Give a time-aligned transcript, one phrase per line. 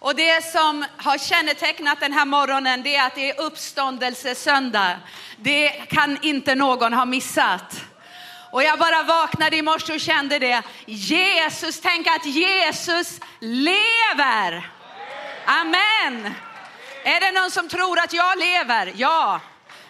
[0.00, 4.96] Och det som har kännetecknat den här morgonen det är att det är uppståndelsesöndag.
[5.36, 7.80] Det kan inte någon ha missat.
[8.50, 10.62] Och jag bara vaknade i morse och kände det.
[10.86, 14.70] Jesus, tänk att Jesus lever.
[15.46, 16.34] Amen.
[17.04, 18.92] Är det någon som tror att jag lever?
[18.96, 19.40] Ja.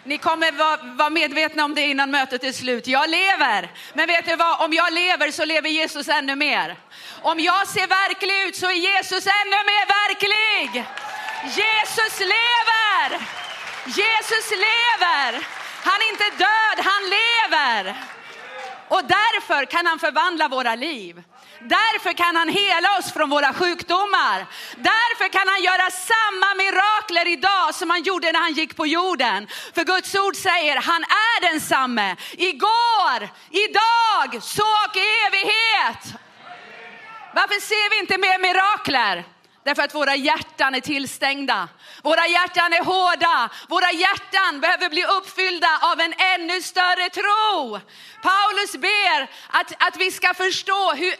[0.03, 0.51] Ni kommer
[0.97, 2.87] vara medvetna om det innan mötet är slut.
[2.87, 3.71] Jag lever.
[3.93, 4.61] Men vet du vad?
[4.61, 6.75] Om jag lever så lever Jesus ännu mer.
[7.21, 10.85] Om jag ser verklig ut så är Jesus ännu mer verklig.
[11.43, 13.27] Jesus lever!
[13.85, 15.47] Jesus lever!
[15.83, 17.95] Han är inte död, han lever.
[18.87, 21.23] Och därför kan han förvandla våra liv.
[21.63, 24.45] Därför kan han hela oss från våra sjukdomar.
[24.75, 29.47] Därför kan han göra samma mirakler idag som han gjorde när han gick på jorden.
[29.75, 34.97] För Guds ord säger han är densamme igår, idag, så och
[35.27, 36.03] evighet.
[37.33, 39.23] Varför ser vi inte mer mirakler?
[39.63, 41.69] Därför att våra hjärtan är tillstängda.
[42.03, 43.49] Våra hjärtan är hårda.
[43.69, 47.79] Våra hjärtan behöver bli uppfyllda av en ännu större tro.
[48.21, 51.15] Paulus ber att, att vi ska förstå hur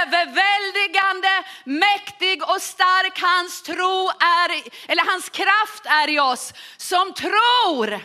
[0.00, 8.00] överväldigande, mäktig och stark hans tro är, eller hans kraft är i oss som tror.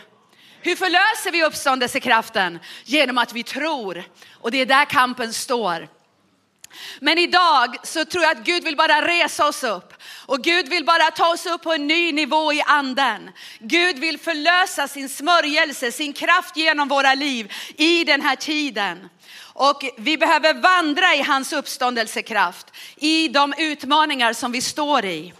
[0.60, 2.58] Hur förlöser vi uppståndelsekraften?
[2.84, 4.04] Genom att vi tror.
[4.40, 5.88] Och det är där kampen står.
[7.00, 9.94] Men idag så tror jag att Gud vill bara resa oss upp.
[10.26, 13.30] Och Gud vill bara ta oss upp på en ny nivå i anden.
[13.58, 19.08] Gud vill förlösa sin smörjelse, sin kraft genom våra liv i den här tiden.
[19.54, 25.32] Och vi behöver vandra i hans uppståndelsekraft i de utmaningar som vi står i.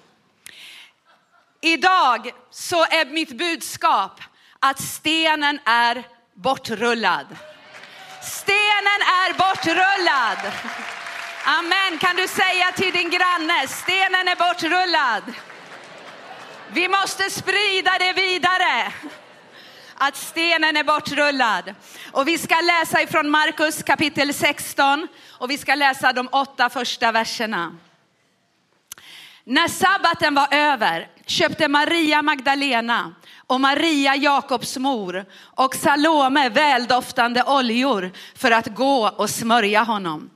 [1.60, 4.20] Idag så är mitt budskap
[4.58, 7.26] att stenen är bortrullad.
[8.22, 10.52] Stenen är bortrullad.
[11.44, 11.98] Amen.
[11.98, 15.22] Kan du säga till din granne, stenen är bortrullad.
[16.72, 18.92] Vi måste sprida det vidare.
[19.94, 21.74] Att stenen är bortrullad.
[22.12, 27.12] Och vi ska läsa ifrån Markus kapitel 16 och vi ska läsa de åtta första
[27.12, 27.78] verserna.
[29.44, 33.14] När sabbaten var över köpte Maria Magdalena
[33.46, 40.30] och Maria Jakobs mor och Salome väldoftande oljor för att gå och smörja honom.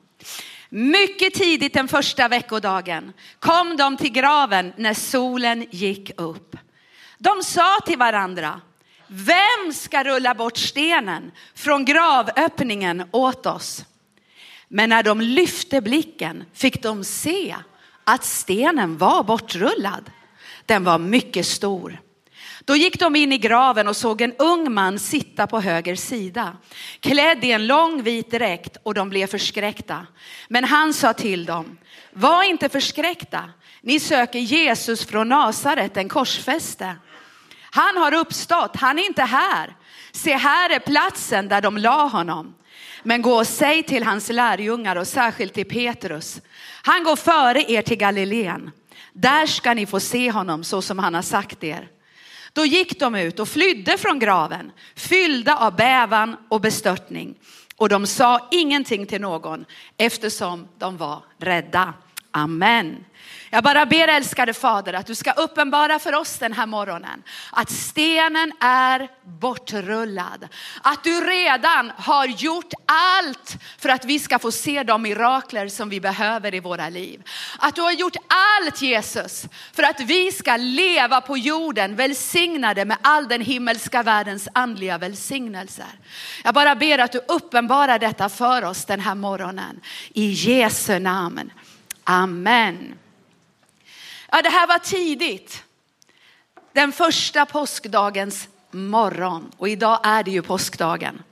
[0.78, 6.56] Mycket tidigt den första veckodagen kom de till graven när solen gick upp.
[7.18, 8.60] De sa till varandra,
[9.06, 13.84] vem ska rulla bort stenen från gravöppningen åt oss?
[14.68, 17.56] Men när de lyfte blicken fick de se
[18.04, 20.10] att stenen var bortrullad.
[20.66, 22.00] Den var mycket stor.
[22.66, 26.56] Då gick de in i graven och såg en ung man sitta på höger sida,
[27.00, 30.06] klädd i en lång vit dräkt och de blev förskräckta.
[30.48, 31.78] Men han sa till dem,
[32.12, 33.50] var inte förskräckta,
[33.80, 36.96] ni söker Jesus från Nasaret, den korsfäste.
[37.70, 39.76] Han har uppstått, han är inte här.
[40.12, 42.54] Se här är platsen där de la honom.
[43.02, 46.40] Men gå och säg till hans lärjungar och särskilt till Petrus.
[46.82, 48.70] Han går före er till Galileen.
[49.12, 51.88] Där ska ni få se honom så som han har sagt er.
[52.56, 57.34] Då gick de ut och flydde från graven, fyllda av bävan och bestörtning.
[57.76, 59.64] Och de sa ingenting till någon
[59.96, 61.94] eftersom de var rädda.
[62.36, 63.04] Amen.
[63.50, 67.70] Jag bara ber älskade Fader att du ska uppenbara för oss den här morgonen att
[67.70, 70.48] stenen är bortrullad.
[70.82, 75.88] Att du redan har gjort allt för att vi ska få se de mirakler som
[75.88, 77.22] vi behöver i våra liv.
[77.58, 82.96] Att du har gjort allt Jesus för att vi ska leva på jorden välsignade med
[83.02, 85.86] all den himmelska världens andliga välsignelser.
[86.44, 89.80] Jag bara ber att du uppenbarar detta för oss den här morgonen.
[90.12, 91.50] I Jesu namn.
[92.08, 92.98] Amen.
[94.30, 95.64] Ja, det här var tidigt.
[96.72, 101.22] Den första påskdagens morgon och idag är det ju påskdagen.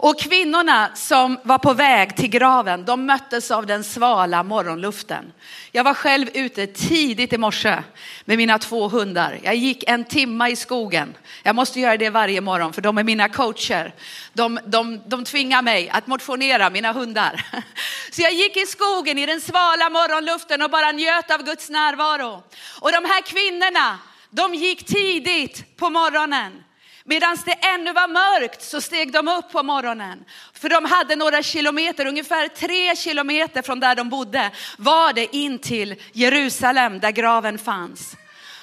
[0.00, 5.32] Och kvinnorna som var på väg till graven, de möttes av den svala morgonluften.
[5.72, 7.82] Jag var själv ute tidigt i morse
[8.24, 9.38] med mina två hundar.
[9.42, 11.16] Jag gick en timma i skogen.
[11.42, 13.94] Jag måste göra det varje morgon för de är mina coacher.
[14.32, 17.46] De, de, de tvingar mig att motionera, mina hundar.
[18.10, 22.42] Så jag gick i skogen i den svala morgonluften och bara njöt av Guds närvaro.
[22.80, 23.98] Och de här kvinnorna,
[24.30, 26.64] de gick tidigt på morgonen.
[27.08, 30.24] Medan det ännu var mörkt så steg de upp på morgonen.
[30.52, 35.58] För de hade några kilometer, ungefär tre kilometer från där de bodde var det in
[35.58, 38.16] till Jerusalem där graven fanns.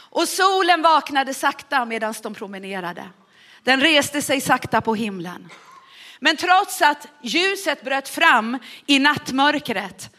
[0.09, 3.09] Och solen vaknade sakta medan de promenerade.
[3.63, 5.49] Den reste sig sakta på himlen.
[6.19, 10.09] Men trots att ljuset bröt fram i nattmörkret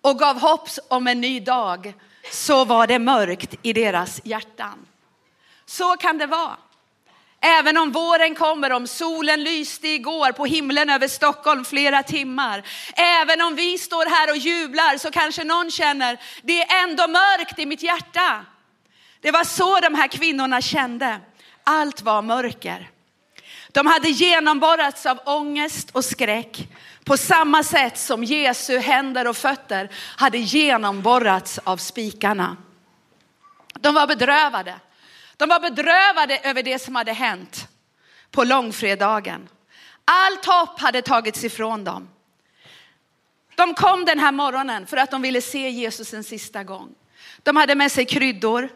[0.00, 1.94] och gav hopp om en ny dag
[2.32, 4.86] så var det mörkt i deras hjärtan.
[5.66, 6.56] Så kan det vara.
[7.46, 12.62] Även om våren kommer, om solen lyste igår på himlen över Stockholm flera timmar.
[12.94, 17.58] Även om vi står här och jublar så kanske någon känner, det är ändå mörkt
[17.58, 18.44] i mitt hjärta.
[19.20, 21.20] Det var så de här kvinnorna kände.
[21.64, 22.90] Allt var mörker.
[23.72, 26.68] De hade genomborrats av ångest och skräck
[27.04, 32.56] på samma sätt som Jesu händer och fötter hade genomborrats av spikarna.
[33.80, 34.74] De var bedrövade.
[35.36, 37.68] De var bedrövade över det som hade hänt
[38.30, 39.48] på långfredagen.
[40.04, 42.08] Allt hopp hade tagits ifrån dem.
[43.54, 46.94] De kom den här morgonen för att de ville se Jesus en sista gång.
[47.42, 48.68] De hade med sig kryddor,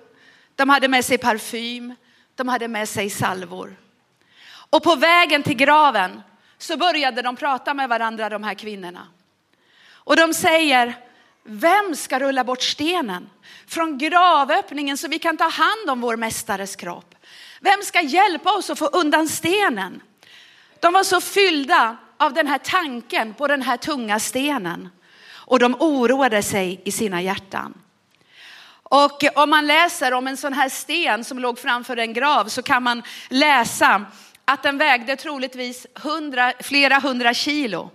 [0.54, 1.94] de hade med sig parfym,
[2.34, 3.76] de hade med sig salvor.
[4.70, 6.22] Och på vägen till graven
[6.58, 9.06] så började de prata med varandra, de här kvinnorna.
[9.90, 10.96] Och de säger,
[11.48, 13.30] vem ska rulla bort stenen
[13.66, 17.14] från gravöppningen så vi kan ta hand om vår mästares kropp?
[17.60, 20.02] Vem ska hjälpa oss att få undan stenen?
[20.80, 24.88] De var så fyllda av den här tanken på den här tunga stenen
[25.30, 27.74] och de oroade sig i sina hjärtan.
[28.82, 32.62] Och om man läser om en sån här sten som låg framför en grav så
[32.62, 34.04] kan man läsa
[34.44, 37.90] att den vägde troligtvis hundra, flera hundra kilo.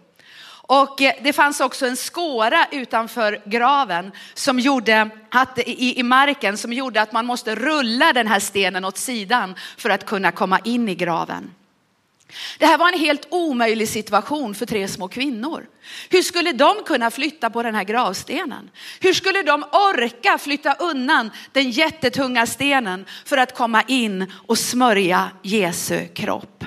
[0.67, 6.57] Och eh, det fanns också en skåra utanför graven som gjorde att, i, i marken
[6.57, 10.59] som gjorde att man måste rulla den här stenen åt sidan för att kunna komma
[10.59, 11.51] in i graven.
[12.59, 15.65] Det här var en helt omöjlig situation för tre små kvinnor.
[16.09, 18.69] Hur skulle de kunna flytta på den här gravstenen?
[18.99, 25.29] Hur skulle de orka flytta undan den jättetunga stenen för att komma in och smörja
[25.41, 26.65] Jesu kropp?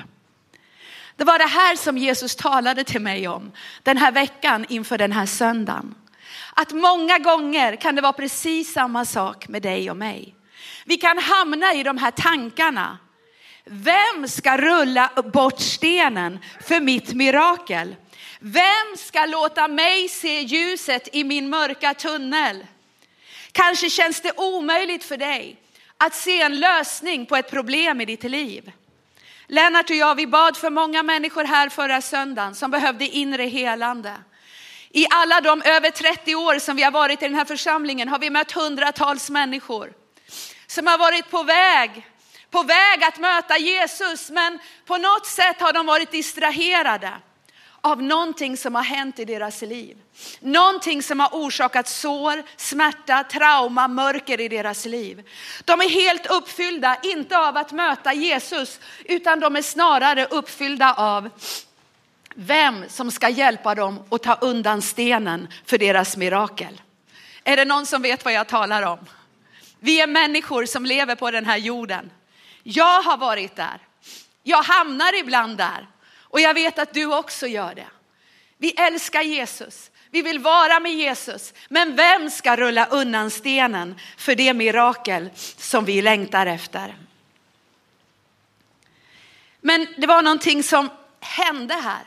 [1.17, 3.51] Det var det här som Jesus talade till mig om
[3.83, 5.95] den här veckan inför den här söndagen.
[6.53, 10.35] Att många gånger kan det vara precis samma sak med dig och mig.
[10.85, 12.97] Vi kan hamna i de här tankarna
[13.69, 17.95] vem ska rulla bort stenen för mitt mirakel?
[18.39, 22.65] Vem ska låta mig se ljuset i min mörka tunnel?
[23.51, 25.57] Kanske känns det omöjligt för dig
[25.97, 28.71] att se en lösning på ett problem i ditt liv.
[29.47, 34.13] Lennart och jag, vi bad för många människor här förra söndagen som behövde inre helande.
[34.89, 38.19] I alla de över 30 år som vi har varit i den här församlingen har
[38.19, 39.93] vi mött hundratals människor
[40.67, 42.05] som har varit på väg
[42.51, 47.11] på väg att möta Jesus, men på något sätt har de varit distraherade
[47.87, 49.97] av någonting som har hänt i deras liv.
[50.39, 55.23] Någonting som har orsakat sår, smärta, trauma, mörker i deras liv.
[55.65, 61.29] De är helt uppfyllda, inte av att möta Jesus, utan de är snarare uppfyllda av
[62.35, 66.81] vem som ska hjälpa dem att ta undan stenen för deras mirakel.
[67.43, 68.99] Är det någon som vet vad jag talar om?
[69.79, 72.11] Vi är människor som lever på den här jorden.
[72.63, 73.79] Jag har varit där.
[74.43, 75.87] Jag hamnar ibland där.
[76.29, 77.87] Och jag vet att du också gör det.
[78.57, 79.91] Vi älskar Jesus.
[80.11, 81.53] Vi vill vara med Jesus.
[81.69, 86.95] Men vem ska rulla undan stenen för det mirakel som vi längtar efter?
[89.61, 90.89] Men det var någonting som
[91.19, 92.03] hände här.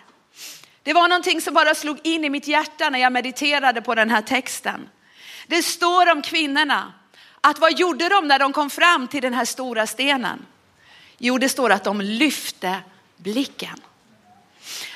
[0.82, 4.10] Det var någonting som bara slog in i mitt hjärta när jag mediterade på den
[4.10, 4.88] här texten.
[5.46, 6.92] Det står om kvinnorna
[7.40, 10.46] att vad gjorde de när de kom fram till den här stora stenen?
[11.18, 12.76] Jo, det står att de lyfte
[13.16, 13.80] blicken.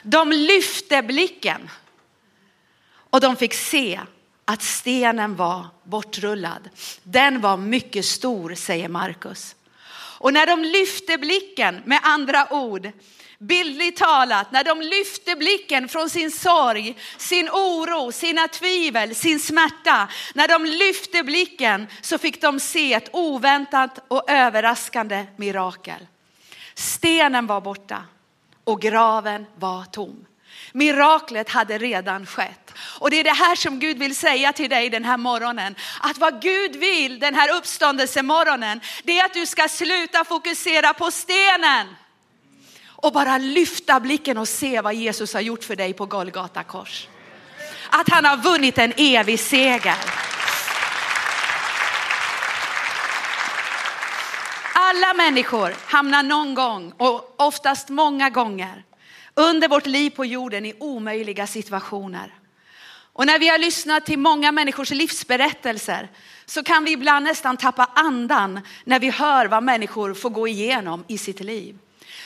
[0.07, 1.71] De lyfte blicken
[3.11, 4.01] och de fick se
[4.45, 6.71] att stenen var bortrullad.
[7.03, 9.57] Den var mycket stor, säger Markus.
[10.19, 12.91] Och när de lyfte blicken, med andra ord,
[13.39, 20.09] bildligt talat, när de lyfte blicken från sin sorg, sin oro, sina tvivel, sin smärta.
[20.35, 26.07] När de lyfte blicken så fick de se ett oväntat och överraskande mirakel.
[26.75, 28.05] Stenen var borta
[28.65, 30.27] och graven var tom.
[30.73, 32.73] Miraklet hade redan skett.
[32.99, 35.75] Och det är det här som Gud vill säga till dig den här morgonen.
[36.01, 41.11] Att vad Gud vill den här uppståndelsemorgonen, det är att du ska sluta fokusera på
[41.11, 41.87] stenen.
[42.87, 47.09] Och bara lyfta blicken och se vad Jesus har gjort för dig på Golgata kors.
[47.91, 50.14] Att han har vunnit en evig seger.
[54.95, 58.85] Alla människor hamnar någon gång och oftast många gånger
[59.35, 62.35] under vårt liv på jorden i omöjliga situationer.
[63.13, 66.09] Och när vi har lyssnat till många människors livsberättelser
[66.47, 71.05] så kan vi ibland nästan tappa andan när vi hör vad människor får gå igenom
[71.09, 71.79] i sitt liv.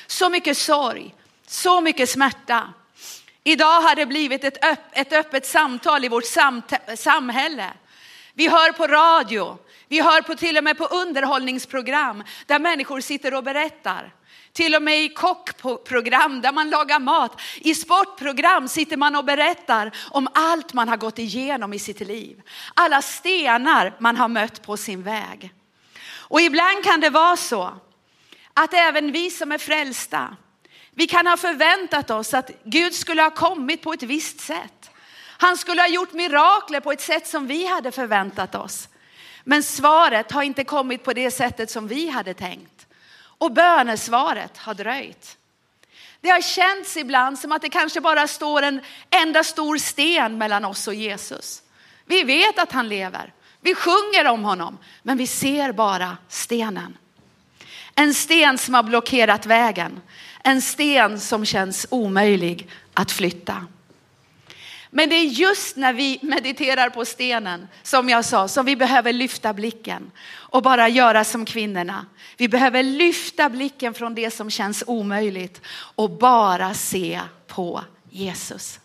[0.06, 1.14] Så mycket sorg,
[1.46, 2.72] så mycket smärta.
[3.44, 6.26] Idag har det blivit ett, öpp ett öppet samtal i vårt
[6.96, 7.70] samhälle
[8.34, 13.34] Vi hör på radio, vi hör på till och med på underhållningsprogram där människor sitter
[13.34, 14.14] och berättar.
[14.52, 17.40] Till och med i kockprogram där man lagar mat.
[17.56, 22.42] I sportprogram sitter man och berättar om allt man har gått igenom i sitt liv.
[22.74, 25.52] Alla stenar man har mött på sin väg.
[26.10, 27.72] Och ibland kan det vara så
[28.54, 30.36] att även vi som är frälsta,
[30.90, 34.90] vi kan ha förväntat oss att Gud skulle ha kommit på ett visst sätt.
[35.38, 38.88] Han skulle ha gjort mirakler på ett sätt som vi hade förväntat oss.
[39.48, 42.86] Men svaret har inte kommit på det sättet som vi hade tänkt.
[43.20, 45.36] Och bönesvaret har dröjt.
[46.20, 50.64] Det har känts ibland som att det kanske bara står en enda stor sten mellan
[50.64, 51.62] oss och Jesus.
[52.06, 53.32] Vi vet att han lever.
[53.60, 56.96] Vi sjunger om honom, men vi ser bara stenen.
[57.94, 60.00] En sten som har blockerat vägen.
[60.44, 63.66] En sten som känns omöjlig att flytta.
[64.90, 69.12] Men det är just när vi mediterar på stenen, som jag sa, som vi behöver
[69.12, 72.06] lyfta blicken och bara göra som kvinnorna.
[72.36, 75.60] Vi behöver lyfta blicken från det som känns omöjligt
[75.94, 78.80] och bara se på Jesus.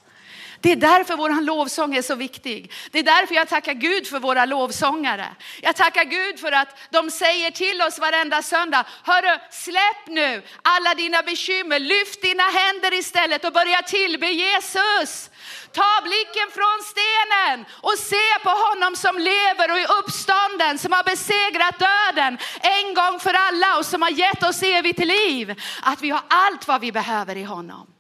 [0.64, 2.72] Det är därför vår lovsång är så viktig.
[2.92, 5.28] Det är därför jag tackar Gud för våra lovsångare.
[5.62, 10.94] Jag tackar Gud för att de säger till oss varenda söndag, hörru släpp nu alla
[10.96, 15.30] dina bekymmer, lyft dina händer istället och börja tillbe Jesus.
[15.72, 21.04] Ta blicken från stenen och se på honom som lever och är uppstånden, som har
[21.04, 25.62] besegrat döden en gång för alla och som har gett oss evigt liv.
[25.82, 27.93] Att vi har allt vad vi behöver i honom.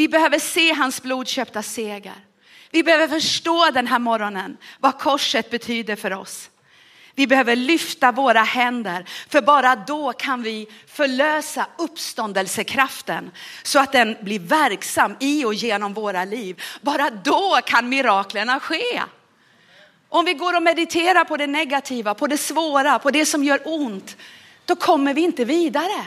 [0.00, 2.14] Vi behöver se hans blodköpta seger.
[2.70, 6.50] Vi behöver förstå den här morgonen vad korset betyder för oss.
[7.14, 13.30] Vi behöver lyfta våra händer, för bara då kan vi förlösa uppståndelsekraften
[13.62, 16.62] så att den blir verksam i och genom våra liv.
[16.80, 19.02] Bara då kan miraklerna ske.
[20.08, 23.60] Om vi går och mediterar på det negativa, på det svåra, på det som gör
[23.64, 24.16] ont,
[24.64, 26.06] då kommer vi inte vidare.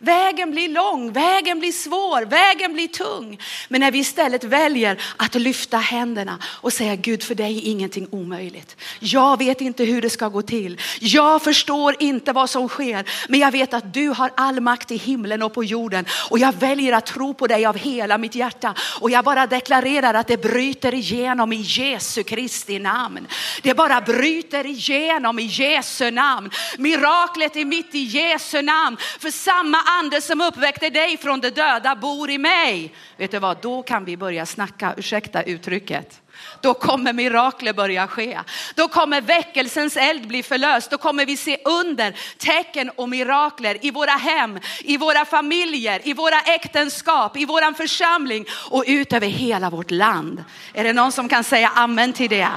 [0.00, 3.38] Vägen blir lång, vägen blir svår, vägen blir tung.
[3.68, 8.08] Men när vi istället väljer att lyfta händerna och säga Gud för dig är ingenting
[8.10, 8.76] omöjligt.
[8.98, 10.80] Jag vet inte hur det ska gå till.
[11.00, 13.10] Jag förstår inte vad som sker.
[13.28, 16.04] Men jag vet att du har all makt i himlen och på jorden.
[16.30, 18.74] Och jag väljer att tro på dig av hela mitt hjärta.
[19.00, 23.26] Och jag bara deklarerar att det bryter igenom i Jesu Kristi namn.
[23.62, 26.50] Det bara bryter igenom i Jesu namn.
[26.78, 28.96] Miraklet är mitt i Jesu namn.
[29.18, 32.94] För samma ande som uppväckte dig från de döda bor i mig.
[33.16, 36.20] Vet du vad, då kan vi börja snacka, ursäkta uttrycket.
[36.60, 38.38] Då kommer mirakler börja ske.
[38.74, 40.90] Då kommer väckelsens eld bli förlöst.
[40.90, 46.12] Då kommer vi se under, tecken och mirakler i våra hem, i våra familjer, i
[46.12, 50.44] våra äktenskap, i våran församling och ut över hela vårt land.
[50.72, 52.48] Är det någon som kan säga amen till det?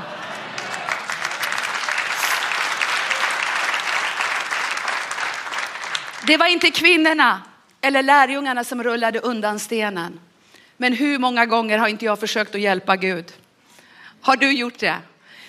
[6.31, 7.41] Det var inte kvinnorna
[7.81, 10.19] eller lärjungarna som rullade undan stenen.
[10.77, 13.25] Men hur många gånger har inte jag försökt att hjälpa Gud?
[14.21, 14.97] Har du gjort det?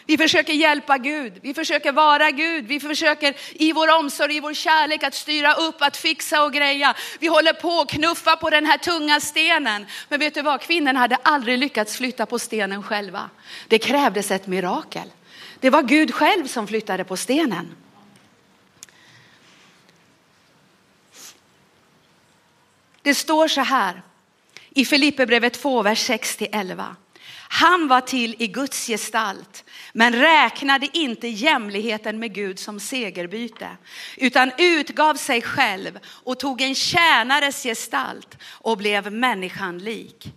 [0.07, 4.55] Vi försöker hjälpa Gud, vi försöker vara Gud, vi försöker i vår omsorg, i vår
[4.55, 6.95] kärlek att styra upp, att fixa och greja.
[7.21, 9.87] Vi håller på att knuffa på den här tunga stenen.
[10.09, 13.31] Men vet du vad, kvinnorna hade aldrig lyckats flytta på stenen själva.
[13.69, 15.11] Det krävdes ett mirakel.
[15.61, 17.75] Det var Gud själv som flyttade på stenen.
[23.03, 24.03] Det står så här
[24.71, 26.95] i Filipperbrevet 2, vers 6-11.
[27.49, 33.69] Han var till i Guds gestalt, men räknade inte jämligheten med Gud som segerbyte,
[34.17, 40.33] utan utgav sig själv och tog en tjänares gestalt och blev människan lik.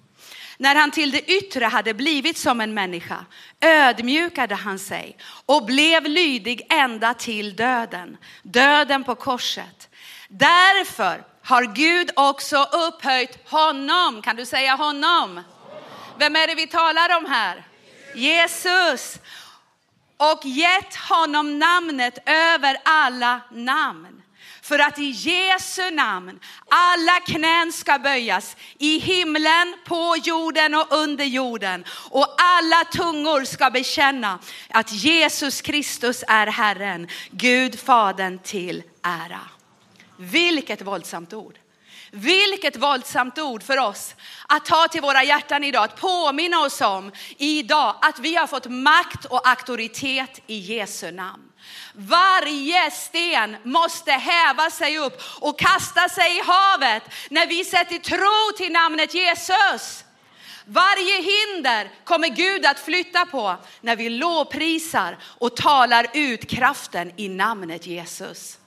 [0.58, 3.26] När han till det yttre hade blivit som en människa
[3.62, 9.90] ödmjukade han sig och blev lydig ända till döden, döden på korset.
[10.30, 14.22] Därför har Gud också upphöjt honom.
[14.22, 15.42] Kan du säga honom?
[16.18, 17.64] Vem är det vi talar om här?
[18.16, 19.18] Jesus.
[20.18, 24.22] Och gett honom namnet över alla namn.
[24.62, 31.26] För att i Jesu namn alla knän ska böjas i himlen, på jorden och under
[31.26, 31.86] jorden.
[32.10, 39.55] Och alla tungor ska bekänna att Jesus Kristus är Herren, Gud Fadern till ära.
[40.18, 41.60] Vilket våldsamt ord.
[42.12, 44.16] Vilket våldsamt ord för oss
[44.48, 48.66] att ta till våra hjärtan idag, att påminna oss om idag att vi har fått
[48.66, 51.44] makt och auktoritet i Jesu namn.
[51.94, 58.58] Varje sten måste häva sig upp och kasta sig i havet när vi sätter tro
[58.58, 60.04] till namnet Jesus.
[60.66, 67.30] Varje hinder kommer Gud att flytta på när vi lovprisar och talar ut kraften i
[67.30, 68.58] namnet Jesus.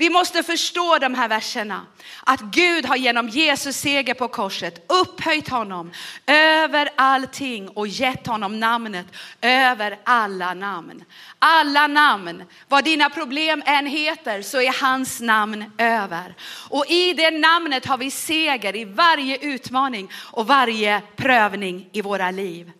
[0.00, 1.86] Vi måste förstå de här verserna.
[2.24, 5.90] Att Gud har genom Jesus seger på korset upphöjt honom
[6.26, 9.06] över allting och gett honom namnet
[9.40, 11.04] över alla namn.
[11.38, 16.34] Alla namn, vad dina problem än heter så är hans namn över.
[16.68, 22.30] Och i det namnet har vi seger i varje utmaning och varje prövning i våra
[22.30, 22.72] liv.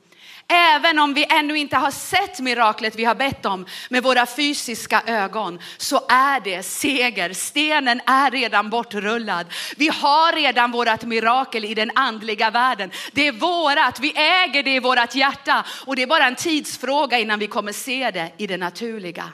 [0.50, 5.02] Även om vi ännu inte har sett miraklet vi har bett om med våra fysiska
[5.06, 7.32] ögon så är det seger.
[7.32, 9.46] Stenen är redan bortrullad.
[9.76, 12.90] Vi har redan vårat mirakel i den andliga världen.
[13.12, 17.18] Det är vårat, vi äger det i vårat hjärta och det är bara en tidsfråga
[17.18, 19.32] innan vi kommer se det i det naturliga.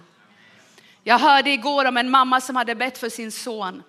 [1.02, 3.82] Jag hörde igår om en mamma som hade bett för sin son.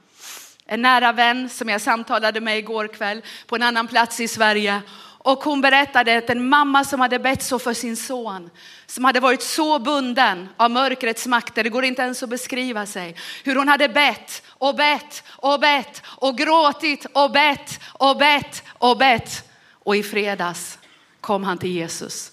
[0.66, 4.82] En nära vän som jag samtalade med igår kväll på en annan plats i Sverige.
[5.26, 8.50] Och hon berättade att en mamma som hade bett så för sin son,
[8.86, 13.16] som hade varit så bunden av mörkrets makter, det går inte ens att beskriva sig,
[13.44, 18.98] hur hon hade bett och bett och bett och gråtit och bett och bett och
[18.98, 19.50] bett.
[19.72, 20.80] Och i fredags
[21.22, 22.32] kom han till Jesus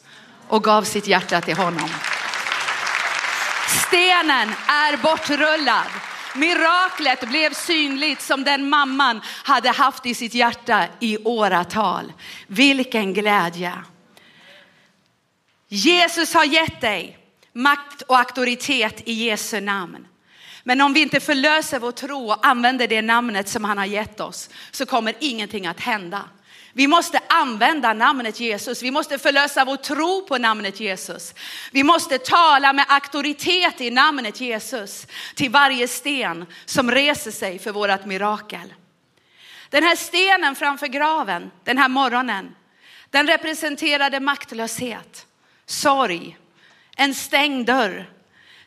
[0.49, 1.91] och gav sitt hjärta till honom.
[3.87, 6.12] Stenen är bortrullad.
[6.35, 12.13] Miraklet blev synligt som den mamman hade haft i sitt hjärta i åratal.
[12.47, 13.73] Vilken glädje.
[15.69, 17.19] Jesus har gett dig
[17.53, 20.07] makt och auktoritet i Jesu namn.
[20.65, 24.21] Men om vi inte förlöser vår tro och använder det namnet som han har gett
[24.21, 26.23] oss så kommer ingenting att hända.
[26.73, 28.83] Vi måste använda namnet Jesus.
[28.83, 31.35] Vi måste förlösa vår tro på namnet Jesus.
[31.71, 37.73] Vi måste tala med auktoritet i namnet Jesus till varje sten som reser sig för
[37.73, 38.75] vårt mirakel.
[39.69, 42.55] Den här stenen framför graven den här morgonen,
[43.11, 45.27] den representerade maktlöshet,
[45.67, 46.39] sorg,
[46.97, 48.11] en stängd dörr.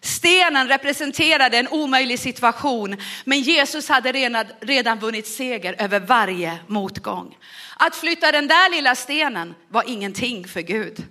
[0.06, 7.38] Stenen representerade en omöjlig situation, men Jesus hade redan, redan vunnit seger över varje motgång.
[7.78, 11.04] Att flytta den där lilla stenen var ingenting för Gud.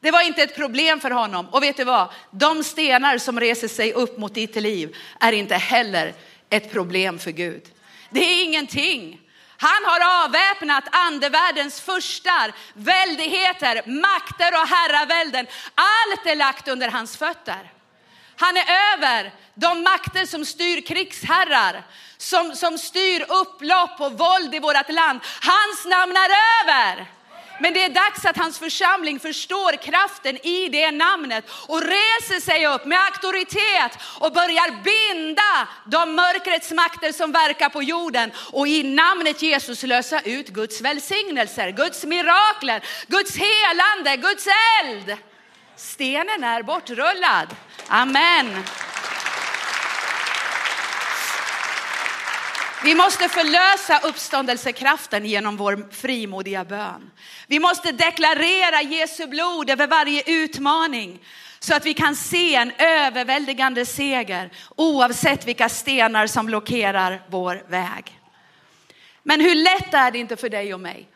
[0.00, 1.48] Det var inte ett problem för honom.
[1.48, 2.08] Och vet du vad?
[2.30, 6.14] De stenar som reser sig upp mot ditt liv är inte heller
[6.50, 7.62] ett problem för Gud.
[8.10, 9.20] Det är ingenting.
[9.56, 15.46] Han har avväpnat andevärldens furstar, väldigheter, makter och herravälden.
[15.74, 17.72] Allt är lagt under hans fötter.
[18.36, 21.82] Han är över de makter som styr krigsherrar,
[22.16, 25.20] som, som styr upplopp och våld i vårt land.
[25.42, 26.30] Hans namn är
[26.62, 27.06] över.
[27.60, 32.66] Men det är dags att hans församling förstår kraften i det namnet och reser sig
[32.66, 38.82] upp med auktoritet och börjar binda de mörkrets makter som verkar på jorden och i
[38.82, 44.46] namnet Jesus lösa ut Guds välsignelser, Guds mirakler, Guds helande, Guds
[44.82, 45.16] eld.
[45.76, 47.56] Stenen är bortrullad.
[47.88, 48.64] Amen.
[52.84, 57.10] Vi måste förlösa uppståndelsekraften genom vår frimodiga bön.
[57.46, 61.24] Vi måste deklarera Jesu blod över varje utmaning
[61.58, 68.20] så att vi kan se en överväldigande seger oavsett vilka stenar som blockerar vår väg.
[69.22, 71.08] Men hur lätt är det inte för dig och mig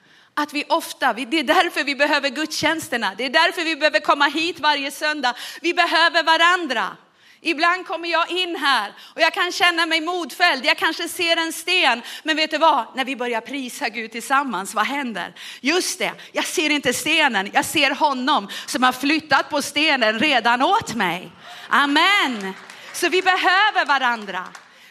[0.42, 4.24] att vi ofta, det är därför vi behöver gudstjänsterna, det är därför vi behöver komma
[4.24, 5.34] hit varje söndag.
[5.60, 6.96] Vi behöver varandra.
[7.42, 10.64] Ibland kommer jag in här och jag kan känna mig modfälld.
[10.64, 12.02] Jag kanske ser en sten.
[12.22, 12.86] Men vet du vad?
[12.96, 15.34] När vi börjar prisa Gud tillsammans, vad händer?
[15.60, 17.50] Just det, jag ser inte stenen.
[17.52, 21.30] Jag ser honom som har flyttat på stenen redan åt mig.
[21.68, 22.54] Amen.
[22.92, 24.44] Så vi behöver varandra.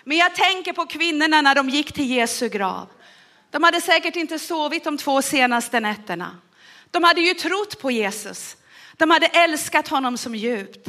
[0.03, 2.87] Men jag tänker på kvinnorna när de gick till Jesu grav.
[3.51, 6.37] De hade säkert inte sovit de två senaste nätterna.
[6.91, 8.57] De hade ju trott på Jesus.
[8.97, 10.87] De hade älskat honom som djupt.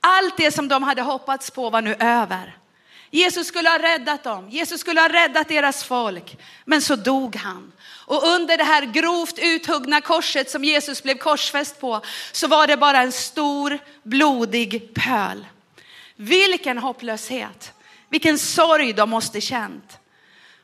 [0.00, 2.56] Allt det som de hade hoppats på var nu över.
[3.10, 4.50] Jesus skulle ha räddat dem.
[4.50, 6.38] Jesus skulle ha räddat deras folk.
[6.64, 7.72] Men så dog han.
[8.06, 12.00] Och under det här grovt uthuggna korset som Jesus blev korsfäst på
[12.32, 15.46] så var det bara en stor blodig pöl.
[16.16, 17.72] Vilken hopplöshet.
[18.08, 19.98] Vilken sorg de måste känt.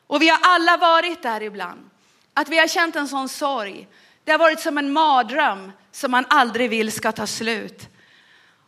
[0.07, 1.89] Och vi har alla varit där ibland.
[2.33, 3.87] Att vi har känt en sån sorg.
[4.23, 7.89] Det har varit som en mardröm som man aldrig vill ska ta slut.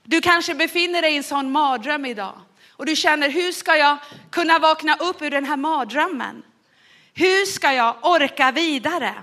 [0.04, 2.34] Du kanske befinner dig i en sån mardröm idag
[2.70, 3.98] och du känner hur ska jag
[4.30, 6.44] kunna vakna upp ur den här mardrömmen?
[7.14, 9.14] Hur ska jag orka vidare?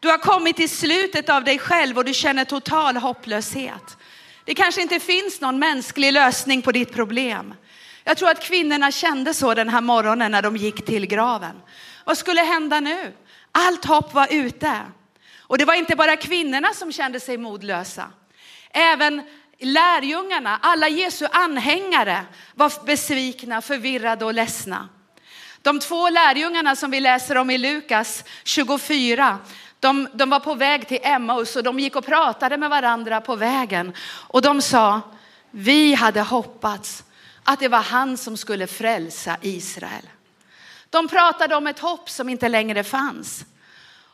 [0.00, 3.96] Du har kommit till slutet av dig själv och du känner total hopplöshet.
[4.44, 7.54] Det kanske inte finns någon mänsklig lösning på ditt problem.
[8.04, 11.62] Jag tror att kvinnorna kände så den här morgonen när de gick till graven.
[12.04, 13.12] Vad skulle hända nu?
[13.52, 14.80] Allt hopp var ute.
[15.38, 18.10] Och det var inte bara kvinnorna som kände sig modlösa.
[18.70, 19.22] Även
[19.58, 24.88] lärjungarna, alla Jesu anhängare var besvikna, förvirrade och ledsna.
[25.62, 29.38] De två lärjungarna som vi läser om i Lukas 24,
[29.80, 33.36] de, de var på väg till Emmaus och de gick och pratade med varandra på
[33.36, 33.92] vägen.
[34.28, 35.00] Och de sa,
[35.50, 37.04] vi hade hoppats
[37.44, 40.08] att det var han som skulle frälsa Israel.
[40.90, 43.44] De pratade om ett hopp som inte längre fanns.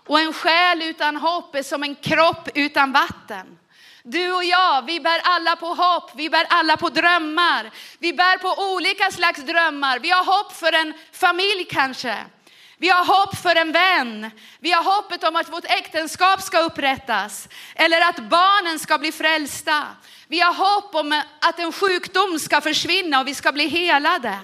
[0.07, 3.59] Och en själ utan hopp är som en kropp utan vatten.
[4.03, 7.71] Du och jag, vi bär alla på hopp, vi bär alla på drömmar.
[7.99, 9.99] Vi bär på olika slags drömmar.
[9.99, 12.17] Vi har hopp för en familj kanske.
[12.81, 14.31] Vi har hopp för en vän.
[14.59, 19.87] Vi har hoppet om att vårt äktenskap ska upprättas eller att barnen ska bli frälsta.
[20.29, 24.38] Vi har hopp om att en sjukdom ska försvinna och vi ska bli helade.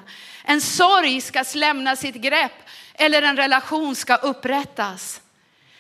[0.45, 5.21] En sorg ska lämna sitt grepp eller en relation ska upprättas.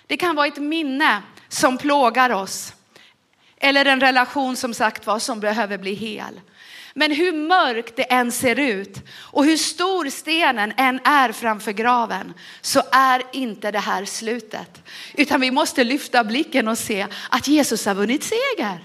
[0.07, 2.73] Det kan vara ett minne som plågar oss
[3.57, 6.40] eller en relation som sagt var som behöver bli hel.
[6.97, 12.35] Men hur mörkt det än ser ut och hur stor stenen än är framför graven
[12.61, 14.83] så är inte det här slutet.
[15.15, 18.85] Utan vi måste lyfta blicken och se att Jesus har vunnit seger.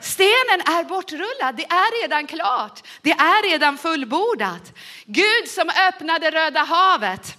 [0.00, 4.72] Stenen är bortrullad, det är redan klart, det är redan fullbordat.
[5.06, 7.36] Gud som öppnade Röda havet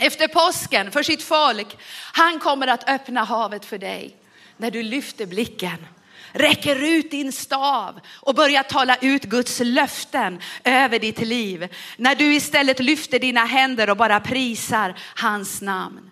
[0.00, 1.78] efter påsken för sitt folk,
[2.12, 4.16] han kommer att öppna havet för dig
[4.56, 5.86] när du lyfter blicken
[6.32, 11.68] räcker ut din stav och börjar tala ut Guds löften över ditt liv.
[11.96, 16.10] När du istället lyfter dina händer och bara prisar hans namn.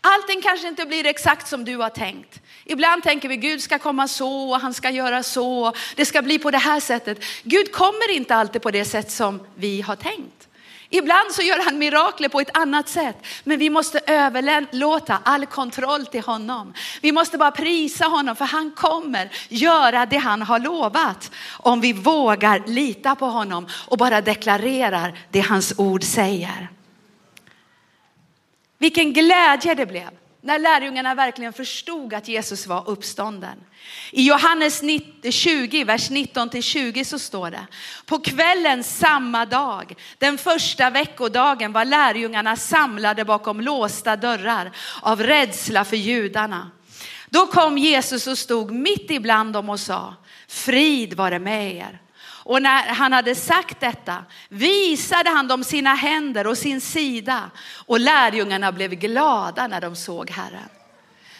[0.00, 2.40] Allting kanske inte blir exakt som du har tänkt.
[2.64, 5.72] Ibland tänker vi Gud ska komma så och han ska göra så.
[5.96, 7.24] Det ska bli på det här sättet.
[7.42, 10.41] Gud kommer inte alltid på det sätt som vi har tänkt.
[10.94, 16.06] Ibland så gör han mirakler på ett annat sätt, men vi måste överlåta all kontroll
[16.06, 16.74] till honom.
[17.02, 21.30] Vi måste bara prisa honom för han kommer göra det han har lovat.
[21.50, 26.68] Om vi vågar lita på honom och bara deklarerar det hans ord säger.
[28.78, 30.10] Vilken glädje det blev
[30.44, 33.58] när lärjungarna verkligen förstod att Jesus var uppstånden.
[34.10, 34.82] I Johannes
[35.30, 37.66] 20, vers 19-20 så står det.
[38.06, 45.84] På kvällen samma dag, den första veckodagen var lärjungarna samlade bakom låsta dörrar av rädsla
[45.84, 46.70] för judarna.
[47.30, 50.14] Då kom Jesus och stod mitt ibland dem och sa,
[50.48, 52.00] frid vare med er.
[52.44, 57.50] Och när han hade sagt detta visade han dem sina händer och sin sida
[57.86, 60.68] och lärjungarna blev glada när de såg Herren.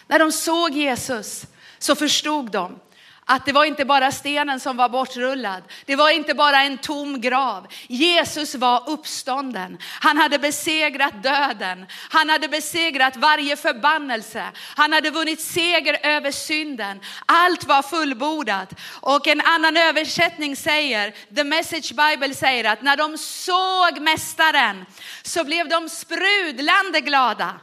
[0.06, 1.46] När de såg Jesus
[1.78, 2.78] så förstod de
[3.26, 5.62] att det var inte bara stenen som var bortrullad.
[5.86, 7.66] Det var inte bara en tom grav.
[7.88, 9.78] Jesus var uppstånden.
[10.00, 11.86] Han hade besegrat döden.
[12.10, 14.44] Han hade besegrat varje förbannelse.
[14.76, 17.00] Han hade vunnit seger över synden.
[17.26, 18.72] Allt var fullbordat.
[19.00, 24.86] Och en annan översättning säger, The Message Bible säger att när de såg mästaren
[25.22, 27.60] så blev de sprudlande glada.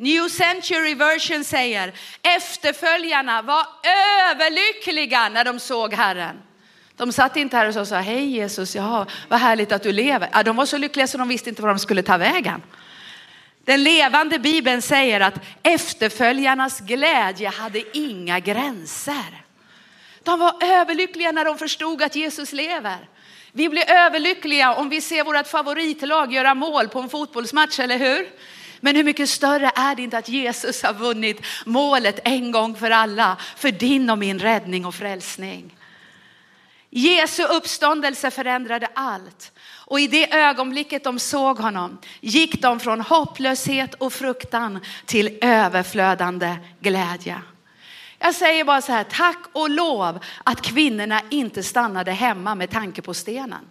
[0.00, 3.66] New Century Version säger efterföljarna var
[4.30, 6.36] överlyckliga när de såg Herren.
[6.96, 10.28] De satt inte här och sa hej Jesus, ja, vad härligt att du lever.
[10.32, 12.62] Ja, de var så lyckliga så de visste inte var de skulle ta vägen.
[13.64, 19.44] Den levande bibeln säger att efterföljarnas glädje hade inga gränser.
[20.22, 22.98] De var överlyckliga när de förstod att Jesus lever.
[23.52, 28.26] Vi blir överlyckliga om vi ser vårt favoritlag göra mål på en fotbollsmatch, eller hur?
[28.80, 32.90] Men hur mycket större är det inte att Jesus har vunnit målet en gång för
[32.90, 35.76] alla för din och min räddning och frälsning.
[36.90, 39.52] Jesu uppståndelse förändrade allt.
[39.86, 46.56] Och i det ögonblicket de såg honom gick de från hopplöshet och fruktan till överflödande
[46.80, 47.42] glädje.
[48.18, 53.02] Jag säger bara så här, tack och lov att kvinnorna inte stannade hemma med tanke
[53.02, 53.69] på stenen.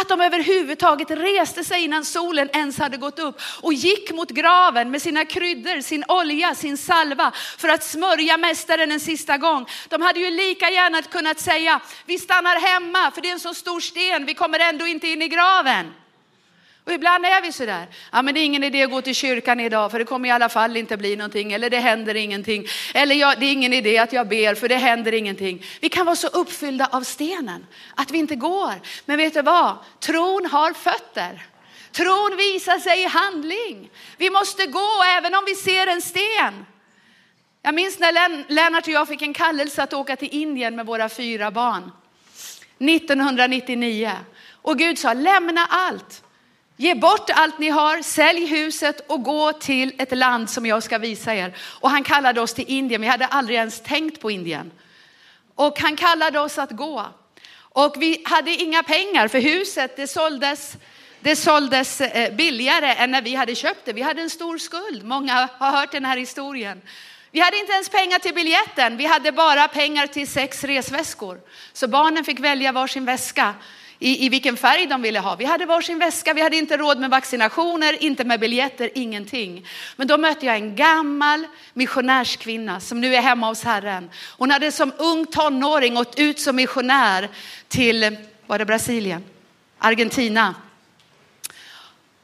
[0.00, 4.90] Att de överhuvudtaget reste sig innan solen ens hade gått upp och gick mot graven
[4.90, 9.66] med sina kryddor, sin olja, sin salva för att smörja mästaren en sista gång.
[9.88, 13.54] De hade ju lika gärna kunnat säga, vi stannar hemma för det är en så
[13.54, 15.92] stor sten, vi kommer ändå inte in i graven.
[16.86, 19.60] Och ibland är vi sådär, ja men det är ingen idé att gå till kyrkan
[19.60, 22.66] idag för det kommer i alla fall inte bli någonting eller det händer ingenting.
[22.94, 25.64] Eller jag, det är ingen idé att jag ber för det händer ingenting.
[25.80, 28.74] Vi kan vara så uppfyllda av stenen att vi inte går.
[29.04, 29.76] Men vet du vad?
[30.00, 31.46] Tron har fötter.
[31.92, 33.90] Tron visar sig i handling.
[34.16, 36.66] Vi måste gå även om vi ser en sten.
[37.62, 41.08] Jag minns när Lennart och jag fick en kallelse att åka till Indien med våra
[41.08, 41.92] fyra barn.
[42.78, 44.12] 1999.
[44.62, 46.23] Och Gud sa, lämna allt.
[46.76, 50.98] Ge bort allt ni har, sälj huset och gå till ett land som jag ska
[50.98, 51.56] visa er.
[51.80, 54.72] Och han kallade oss till Indien, vi hade aldrig ens tänkt på Indien.
[55.54, 57.06] Och han kallade oss att gå.
[57.56, 60.76] Och vi hade inga pengar för huset, det såldes,
[61.20, 63.92] det såldes eh, billigare än när vi hade köpt det.
[63.92, 66.82] Vi hade en stor skuld, många har hört den här historien.
[67.30, 71.40] Vi hade inte ens pengar till biljetten, vi hade bara pengar till sex resväskor.
[71.72, 73.54] Så barnen fick välja varsin väska
[73.98, 75.36] i, i vilken färg de ville ha.
[75.36, 79.66] Vi hade varsin väska, vi hade inte råd med vaccinationer, inte med biljetter, ingenting.
[79.96, 84.10] Men då mötte jag en gammal missionärskvinna som nu är hemma hos Herren.
[84.38, 87.28] Hon hade som ung tonåring gått ut som missionär
[87.68, 89.24] till, var det Brasilien?
[89.78, 90.54] Argentina.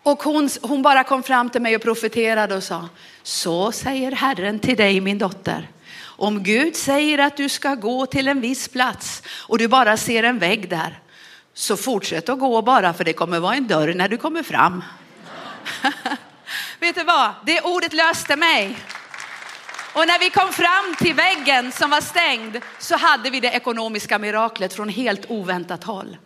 [0.03, 2.89] Och hon, hon bara kom fram till mig och profeterade och sa,
[3.23, 5.69] så säger Herren till dig min dotter.
[6.03, 10.23] Om Gud säger att du ska gå till en viss plats och du bara ser
[10.23, 10.99] en vägg där,
[11.61, 14.85] så fortsätt att gå bara för det kommer vara en dörr när du kommer fram.
[16.81, 17.31] Vet du vad?
[17.47, 18.77] Det ordet löste mig.
[19.93, 24.19] Och när vi kom fram till väggen som var stängd så hade vi det ekonomiska
[24.19, 26.17] miraklet från helt oväntat håll.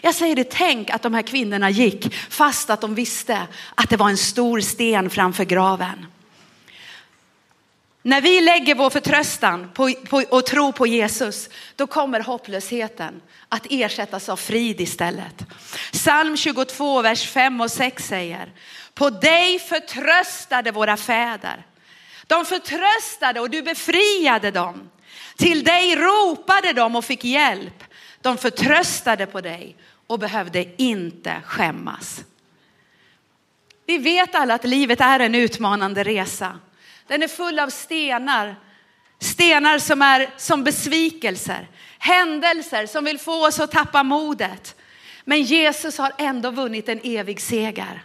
[0.00, 3.42] Jag säger det, tänk att de här kvinnorna gick fast att de visste
[3.74, 6.06] att det var en stor sten framför graven.
[8.06, 13.66] När vi lägger vår förtröstan på, på, och tro på Jesus, då kommer hopplösheten att
[13.70, 15.44] ersättas av frid istället.
[15.92, 18.52] Psalm 22, vers 5 och 6 säger,
[18.94, 21.66] på dig förtröstade våra fäder.
[22.26, 24.90] De förtröstade och du befriade dem.
[25.36, 27.84] Till dig ropade de och fick hjälp.
[28.22, 32.24] De förtröstade på dig och behövde inte skämmas.
[33.86, 36.58] Vi vet alla att livet är en utmanande resa.
[37.06, 38.56] Den är full av stenar.
[39.18, 44.74] Stenar som är som besvikelser, händelser som vill få oss att tappa modet.
[45.24, 48.04] Men Jesus har ändå vunnit en evig seger.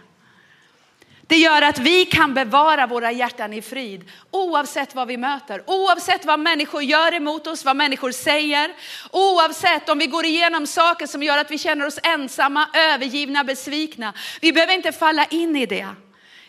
[1.26, 6.24] Det gör att vi kan bevara våra hjärtan i frid oavsett vad vi möter, oavsett
[6.24, 8.70] vad människor gör emot oss, vad människor säger,
[9.10, 14.12] oavsett om vi går igenom saker som gör att vi känner oss ensamma, övergivna, besvikna.
[14.40, 15.88] Vi behöver inte falla in i det,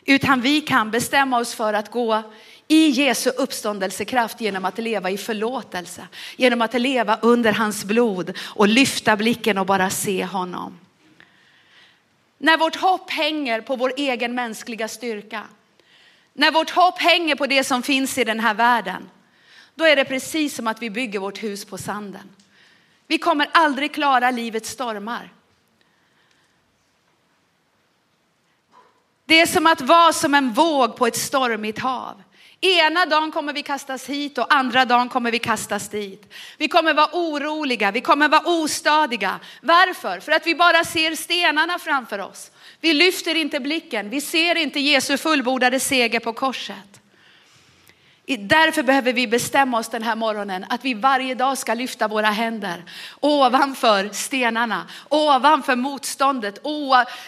[0.05, 2.23] utan vi kan bestämma oss för att gå
[2.67, 8.67] i Jesu uppståndelsekraft genom att leva i förlåtelse, genom att leva under hans blod och
[8.67, 10.79] lyfta blicken och bara se honom.
[12.37, 15.43] När vårt hopp hänger på vår egen mänskliga styrka,
[16.33, 19.09] när vårt hopp hänger på det som finns i den här världen,
[19.75, 22.29] då är det precis som att vi bygger vårt hus på sanden.
[23.07, 25.31] Vi kommer aldrig klara livets stormar.
[29.33, 32.23] Det är som att vara som en våg på ett stormigt hav.
[32.61, 36.33] Ena dagen kommer vi kastas hit och andra dagen kommer vi kastas dit.
[36.57, 39.39] Vi kommer vara oroliga, vi kommer vara ostadiga.
[39.61, 40.19] Varför?
[40.19, 42.51] För att vi bara ser stenarna framför oss.
[42.81, 47.02] Vi lyfter inte blicken, vi ser inte Jesu fullbordade seger på korset.
[48.25, 52.27] Därför behöver vi bestämma oss den här morgonen att vi varje dag ska lyfta våra
[52.27, 52.83] händer
[53.19, 56.59] ovanför stenarna, ovanför motståndet.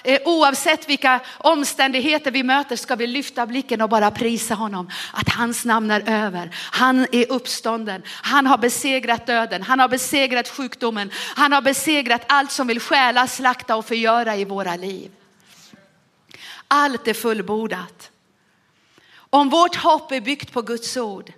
[0.03, 4.89] Eh, oavsett vilka omständigheter vi möter ska vi lyfta blicken och bara prisa honom.
[5.13, 6.49] Att hans namn är över.
[6.71, 8.03] Han är uppstånden.
[8.07, 9.63] Han har besegrat döden.
[9.63, 11.11] Han har besegrat sjukdomen.
[11.35, 15.11] Han har besegrat allt som vill stjäla, slakta och förgöra i våra liv.
[16.67, 18.11] Allt är fullbordat.
[19.35, 21.33] Om vårt hopp är byggt på Guds ord,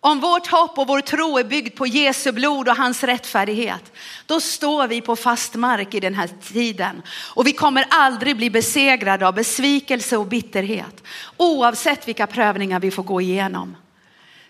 [0.00, 3.92] om vårt hopp och vår tro är byggd på Jesu blod och hans rättfärdighet,
[4.26, 7.02] då står vi på fast mark i den här tiden.
[7.34, 11.02] Och vi kommer aldrig bli besegrade av besvikelse och bitterhet,
[11.36, 13.76] oavsett vilka prövningar vi får gå igenom.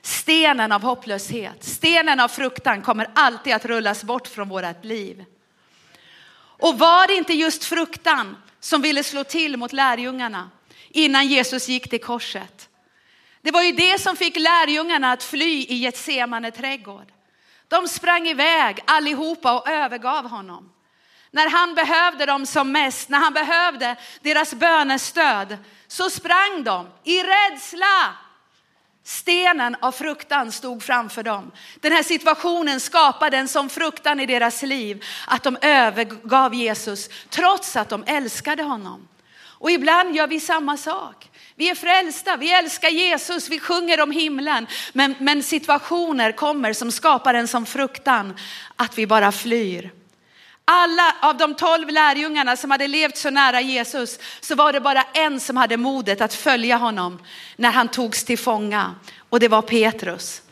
[0.03, 5.24] Stenen av hopplöshet, stenen av fruktan kommer alltid att rullas bort från vårt liv.
[6.59, 10.50] Och var det inte just fruktan som ville slå till mot lärjungarna
[10.88, 12.66] innan Jesus gick till korset?
[13.42, 17.12] Det var ju det som fick lärjungarna att fly i Getsemane trädgård.
[17.68, 20.72] De sprang iväg allihopa och övergav honom.
[21.31, 27.22] När han behövde dem som mest, när han behövde deras bönestöd, så sprang de i
[27.22, 28.14] rädsla.
[29.05, 31.50] Stenen av fruktan stod framför dem.
[31.81, 37.76] Den här situationen skapade en sån fruktan i deras liv att de övergav Jesus trots
[37.76, 39.09] att de älskade honom.
[39.42, 41.30] Och ibland gör vi samma sak.
[41.61, 44.66] Vi är frälsta, vi älskar Jesus, vi sjunger om himlen.
[44.92, 48.37] Men, men situationer kommer som skapar en sån fruktan
[48.77, 49.90] att vi bara flyr.
[50.64, 55.03] Alla av de tolv lärjungarna som hade levt så nära Jesus så var det bara
[55.03, 57.23] en som hade modet att följa honom
[57.57, 58.94] när han togs till fånga
[59.31, 60.42] och det var Petrus.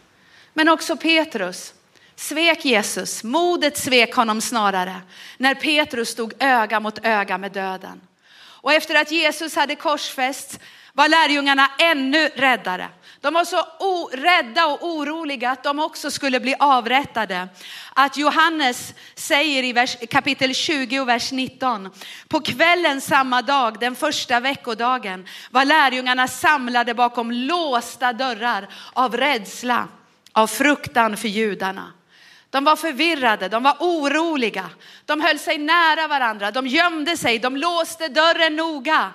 [0.55, 1.75] Men också Petrus
[2.17, 5.01] svek Jesus, modet svek honom snarare
[5.37, 8.01] när Petrus stod öga mot öga med döden.
[8.41, 10.59] Och efter att Jesus hade korsfästs
[10.99, 12.89] var lärjungarna ännu räddare.
[13.21, 13.67] De var så
[14.13, 17.49] rädda och oroliga att de också skulle bli avrättade.
[17.95, 21.91] Att Johannes säger i vers, kapitel 20 och vers 19.
[22.29, 29.89] På kvällen samma dag, den första veckodagen, var lärjungarna samlade bakom låsta dörrar av rädsla,
[30.33, 31.93] av fruktan för judarna.
[32.51, 34.71] De var förvirrade, de var oroliga,
[35.05, 39.13] de höll sig nära varandra, de gömde sig, de låste dörren noga.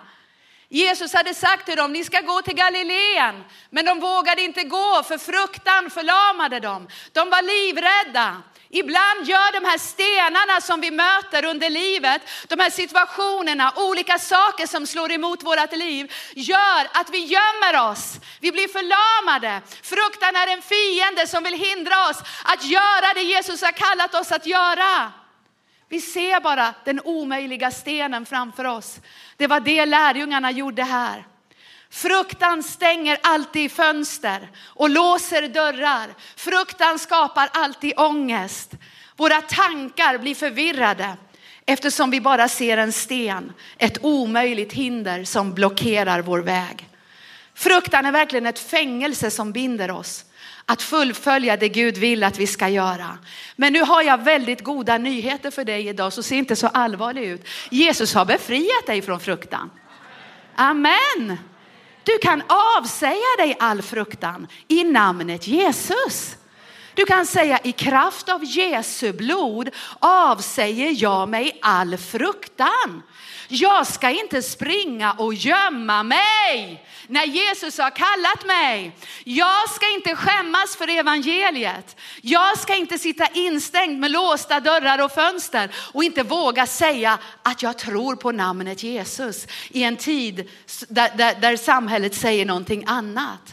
[0.73, 3.43] Jesus hade sagt till dem, ni ska gå till Galileen.
[3.69, 6.87] Men de vågade inte gå för fruktan förlamade dem.
[7.11, 8.41] De var livrädda.
[8.69, 14.67] Ibland gör de här stenarna som vi möter under livet, de här situationerna, olika saker
[14.67, 18.19] som slår emot vårt liv, gör att vi gömmer oss.
[18.39, 19.61] Vi blir förlamade.
[19.83, 24.31] Fruktan är en fiende som vill hindra oss att göra det Jesus har kallat oss
[24.31, 25.22] att göra.
[25.93, 28.99] Vi ser bara den omöjliga stenen framför oss.
[29.37, 31.27] Det var det lärjungarna gjorde här.
[31.89, 36.09] Fruktan stänger alltid fönster och låser dörrar.
[36.35, 38.71] Fruktan skapar alltid ångest.
[39.15, 41.17] Våra tankar blir förvirrade
[41.65, 46.89] eftersom vi bara ser en sten, ett omöjligt hinder som blockerar vår väg.
[47.53, 50.25] Fruktan är verkligen ett fängelse som binder oss
[50.65, 53.17] att fullfölja det Gud vill att vi ska göra.
[53.55, 57.23] Men nu har jag väldigt goda nyheter för dig idag, så se inte så allvarlig
[57.23, 57.47] ut.
[57.71, 59.69] Jesus har befriat dig från fruktan.
[60.55, 61.37] Amen.
[62.03, 62.43] Du kan
[62.77, 66.35] avsäga dig all fruktan i namnet Jesus.
[66.95, 73.03] Du kan säga i kraft av Jesu blod avsäger jag mig all fruktan.
[73.47, 78.97] Jag ska inte springa och gömma mig när Jesus har kallat mig.
[79.23, 81.99] Jag ska inte skämmas för evangeliet.
[82.21, 87.63] Jag ska inte sitta instängd med låsta dörrar och fönster och inte våga säga att
[87.63, 90.49] jag tror på namnet Jesus i en tid
[90.87, 93.52] där, där, där samhället säger någonting annat.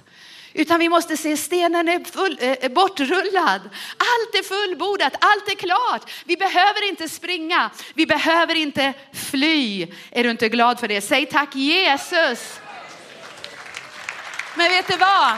[0.52, 3.60] Utan vi måste se stenen är full, är bortrullad.
[3.96, 6.10] Allt är fullbordat, allt är klart.
[6.24, 9.86] Vi behöver inte springa, vi behöver inte fly.
[10.10, 11.00] Är du inte glad för det?
[11.00, 12.60] Säg tack Jesus.
[14.54, 15.32] Men vet du vad?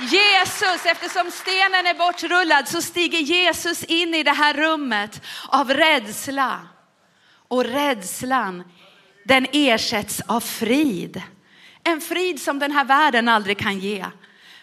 [0.00, 6.60] Jesus, eftersom stenen är bortrullad så stiger Jesus in i det här rummet av rädsla.
[7.48, 8.64] Och rädslan
[9.24, 11.22] den ersätts av frid.
[11.84, 14.04] En frid som den här världen aldrig kan ge.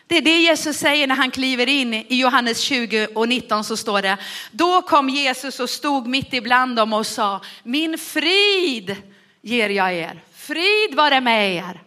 [0.07, 3.77] Det är det Jesus säger när han kliver in i Johannes 20 och 19 så
[3.77, 4.17] står det.
[4.51, 8.95] Då kom Jesus och stod mitt ibland dem och sa, min frid
[9.41, 10.23] ger jag er.
[10.34, 11.84] Frid vare med er.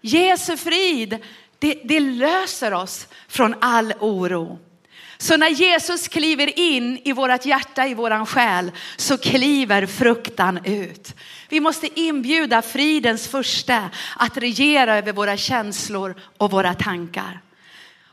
[0.00, 1.18] Jesu frid,
[1.58, 4.58] det, det löser oss från all oro.
[5.20, 11.14] Så när Jesus kliver in i vårt hjärta, i våran själ, så kliver fruktan ut.
[11.48, 17.40] Vi måste inbjuda fridens första att regera över våra känslor och våra tankar.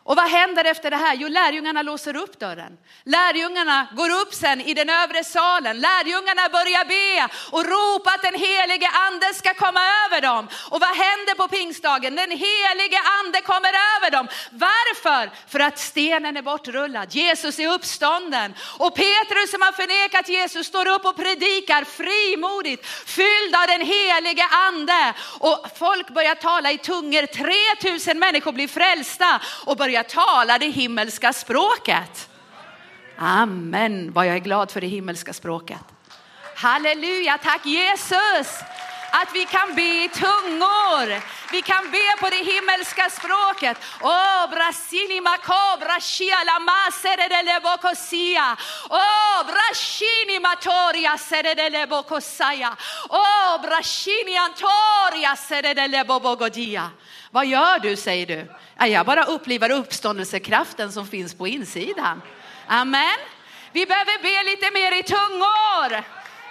[0.07, 1.15] Och vad händer efter det här?
[1.15, 2.77] Jo, lärjungarna låser upp dörren.
[3.03, 5.79] Lärjungarna går upp sen i den övre salen.
[5.79, 10.47] Lärjungarna börjar be och ropa att den helige ande ska komma över dem.
[10.69, 12.15] Och vad händer på pingstdagen?
[12.15, 14.27] Den helige ande kommer över dem.
[14.51, 15.31] Varför?
[15.47, 17.13] För att stenen är bortrullad.
[17.15, 18.53] Jesus är uppstånden.
[18.77, 24.45] Och Petrus som har förnekat Jesus står upp och predikar frimodigt, fylld av den helige
[24.67, 25.13] ande.
[25.39, 27.25] Och folk börjar tala i tungor.
[27.25, 32.29] 3000 människor blir frälsta och börjar börja tala det himmelska språket.
[33.17, 35.81] Amen, vad jag är glad för det himmelska språket.
[36.55, 38.63] Halleluja, tack Jesus
[39.11, 41.21] att vi kan be i tungor.
[41.51, 43.77] Vi kan be på det himmelska språket.
[44.01, 46.59] Oh, brasini makobra shiala
[47.63, 48.57] bokosia.
[49.49, 52.75] Brashini matoria bokosaya.
[53.61, 56.91] Brashini antoria bobogodia.
[57.37, 58.47] Vad gör du, säger du?
[58.87, 62.21] Jag bara upplivar uppståndelsekraften som finns på insidan.
[62.67, 63.17] Amen.
[63.71, 66.03] Vi behöver be lite mer i tungor.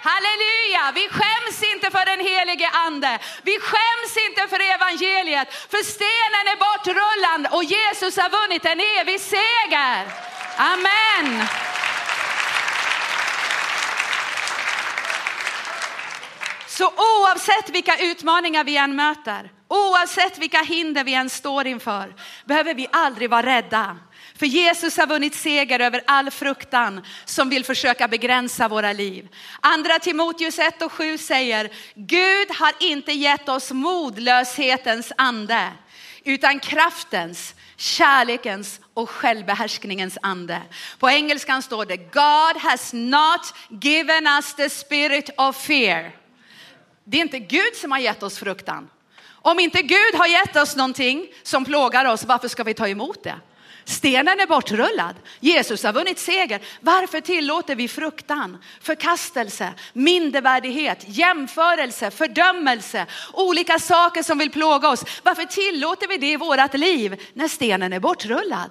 [0.07, 0.91] Halleluja!
[0.95, 3.19] Vi skäms inte för den helige ande.
[3.43, 5.53] Vi skäms inte för evangeliet.
[5.53, 10.07] För stenen är bortrullad och Jesus har vunnit en evig seger.
[10.57, 11.47] Amen.
[16.67, 22.15] Så oavsett vilka utmaningar vi än möter, oavsett vilka hinder vi än står inför,
[22.45, 23.97] behöver vi aldrig vara rädda.
[24.35, 29.27] För Jesus har vunnit seger över all fruktan som vill försöka begränsa våra liv.
[29.61, 35.71] Andra Timoteus 1 och 7 säger, Gud har inte gett oss modlöshetens ande,
[36.23, 40.61] utan kraftens, kärlekens och självbehärskningens ande.
[40.99, 46.11] På engelskan står det, God has not given us the spirit of fear
[47.03, 48.89] Det är inte Gud som har gett oss fruktan.
[49.47, 53.23] Om inte Gud har gett oss någonting som plågar oss, varför ska vi ta emot
[53.23, 53.35] det?
[53.85, 55.15] Stenen är bortrullad.
[55.39, 56.61] Jesus har vunnit seger.
[56.81, 65.03] Varför tillåter vi fruktan, förkastelse, mindervärdighet, jämförelse, fördömelse, olika saker som vill plåga oss?
[65.23, 68.69] Varför tillåter vi det i vårt liv när stenen är bortrullad?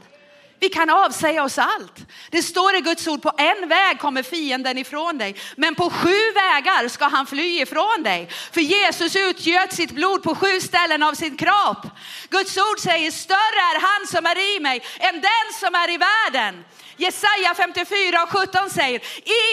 [0.61, 2.07] Vi kan avsäga oss allt.
[2.30, 6.32] Det står i Guds ord, på en väg kommer fienden ifrån dig, men på sju
[6.34, 8.28] vägar ska han fly ifrån dig.
[8.52, 11.86] För Jesus utgöt sitt blod på sju ställen av sin kropp.
[12.28, 15.98] Guds ord säger, större är han som är i mig än den som är i
[15.98, 16.64] världen.
[16.96, 19.00] Jesaja 54 och 17 säger,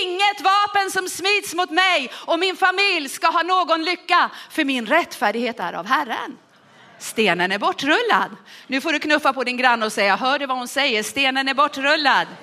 [0.03, 4.85] inget vapen som smids mot mig och min familj ska ha någon lycka, för min
[4.85, 6.37] rättfärdighet är av Herren.
[7.03, 8.35] Stenen är bortrullad.
[8.67, 11.03] Nu får du knuffa på din granne och säga, hör du vad hon säger?
[11.03, 12.27] Stenen är bortrullad.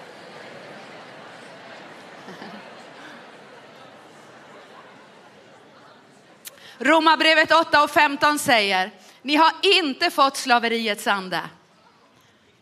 [6.79, 8.91] Romarbrevet 8 och 15 säger,
[9.23, 11.41] ni har inte fått slaveriets ande.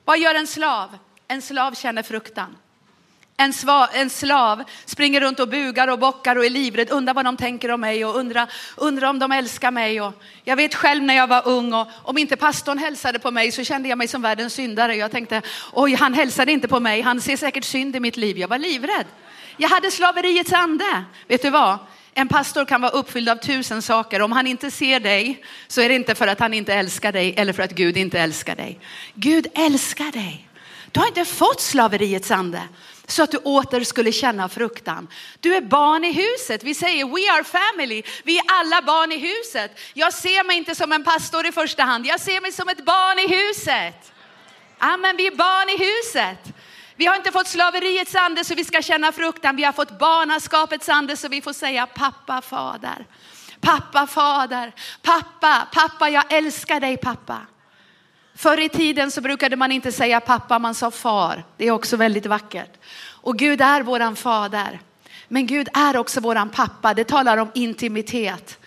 [0.05, 0.99] Vad gör en slav?
[1.28, 2.57] En slav känner fruktan.
[3.41, 7.24] En, sva, en, slav springer runt och bugar och bockar och är livrädd, undrar vad
[7.24, 10.01] de tänker om mig och undrar, undrar om de älskar mig.
[10.01, 13.53] Och jag vet själv när jag var ung och om inte pastorn hälsade på mig
[13.53, 14.97] så kände jag mig som världens syndare.
[14.97, 18.39] Jag tänkte, oj han hälsade inte på mig, han ser säkert synd i mitt liv.
[18.39, 19.07] Jag var livrädd.
[19.57, 21.05] Jag hade slaveriets ande.
[21.28, 21.78] Vet du vad?
[22.14, 24.22] En pastor kan vara uppfylld av tusen saker.
[24.22, 27.34] Om han inte ser dig så är det inte för att han inte älskar dig
[27.36, 28.80] eller för att Gud inte älskar dig.
[29.14, 30.49] Gud älskar dig.
[30.93, 32.62] Du har inte fått slaveriets ande
[33.09, 35.09] så att du åter skulle känna fruktan.
[35.41, 36.65] Du är barn i huset.
[36.65, 38.03] Vi säger we are family.
[38.25, 39.79] Vi är alla barn i huset.
[39.95, 42.07] Jag ser mig inte som en pastor i första hand.
[42.07, 44.13] Jag ser mig som ett barn i huset.
[44.79, 46.55] Amen, vi är barn i huset.
[46.97, 49.57] Vi har inte fått slaveriets ande så vi ska känna fruktan.
[49.57, 53.07] Vi har fått barnaskapets ande så vi får säga pappa, fader.
[53.61, 54.73] Pappa, fader.
[55.03, 57.41] Pappa, pappa, jag älskar dig pappa.
[58.39, 61.45] Förr i tiden så brukade man inte säga pappa, man sa far.
[61.57, 62.70] Det är också väldigt vackert.
[63.01, 64.80] Och Gud är våran fader.
[65.28, 66.95] Men Gud är också våran pappa.
[66.95, 68.59] Det talar om intimitet.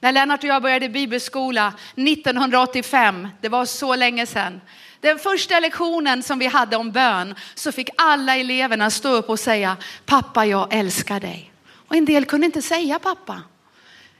[0.00, 4.60] När Lennart och jag började bibelskola 1985, det var så länge sedan.
[5.00, 9.40] Den första lektionen som vi hade om bön så fick alla eleverna stå upp och
[9.40, 9.76] säga
[10.06, 11.52] pappa jag älskar dig.
[11.88, 13.42] Och en del kunde inte säga pappa.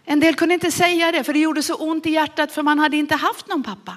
[0.04, 2.78] En del kunde inte säga det för det gjorde så ont i hjärtat för man
[2.78, 3.96] hade inte haft någon pappa.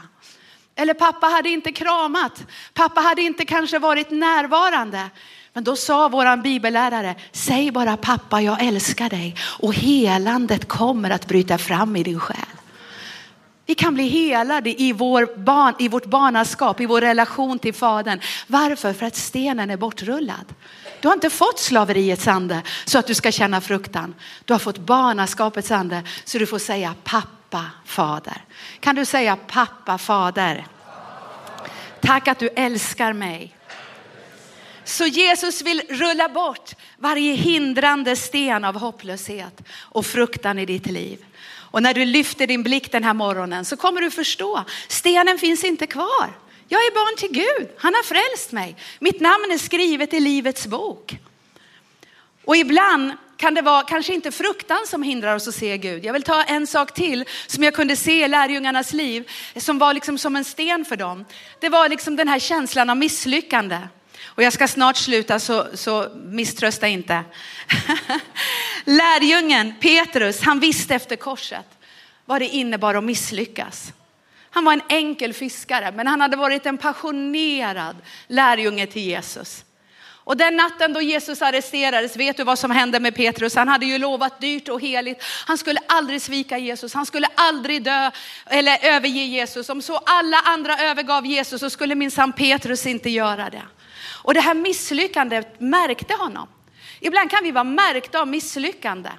[0.75, 2.43] Eller pappa hade inte kramat.
[2.73, 5.09] Pappa hade inte kanske varit närvarande.
[5.53, 11.27] Men då sa våran bibellärare, säg bara pappa jag älskar dig och helandet kommer att
[11.27, 12.37] bryta fram i din själ.
[13.65, 18.19] Vi kan bli helade i, vår barn, i vårt barnaskap, i vår relation till Fadern.
[18.47, 18.93] Varför?
[18.93, 20.53] För att stenen är bortrullad.
[21.01, 24.15] Du har inte fått slaveriets ande så att du ska känna fruktan.
[24.45, 28.45] Du har fått barnaskapets ande så du får säga pappa, Pappa, fader.
[28.79, 30.67] Kan du säga pappa, fader?
[32.01, 33.55] Tack att du älskar mig.
[34.83, 41.25] Så Jesus vill rulla bort varje hindrande sten av hopplöshet och fruktan i ditt liv.
[41.45, 45.63] Och när du lyfter din blick den här morgonen så kommer du förstå, stenen finns
[45.63, 46.33] inte kvar.
[46.67, 48.75] Jag är barn till Gud, han har frälst mig.
[48.99, 51.17] Mitt namn är skrivet i livets bok.
[52.45, 53.11] Och ibland
[53.43, 56.05] kan det vara kanske inte fruktan som hindrar oss att se Gud.
[56.05, 59.93] Jag vill ta en sak till som jag kunde se i lärjungarnas liv som var
[59.93, 61.25] liksom som en sten för dem.
[61.59, 63.77] Det var liksom den här känslan av misslyckande.
[64.25, 67.23] Och jag ska snart sluta så, så misströsta inte.
[68.85, 71.67] Lärjungen Petrus, han visste efter korset
[72.25, 73.93] vad det innebar att misslyckas.
[74.49, 77.95] Han var en enkel fiskare, men han hade varit en passionerad
[78.27, 79.65] lärjunge till Jesus.
[80.25, 83.55] Och den natten då Jesus arresterades, vet du vad som hände med Petrus?
[83.55, 85.23] Han hade ju lovat dyrt och heligt.
[85.47, 88.11] Han skulle aldrig svika Jesus, han skulle aldrig dö
[88.45, 89.69] eller överge Jesus.
[89.69, 93.63] Om så alla andra övergav Jesus så skulle minsann Petrus inte göra det.
[94.23, 96.47] Och det här misslyckandet märkte honom.
[96.99, 99.09] Ibland kan vi vara märkta av misslyckande.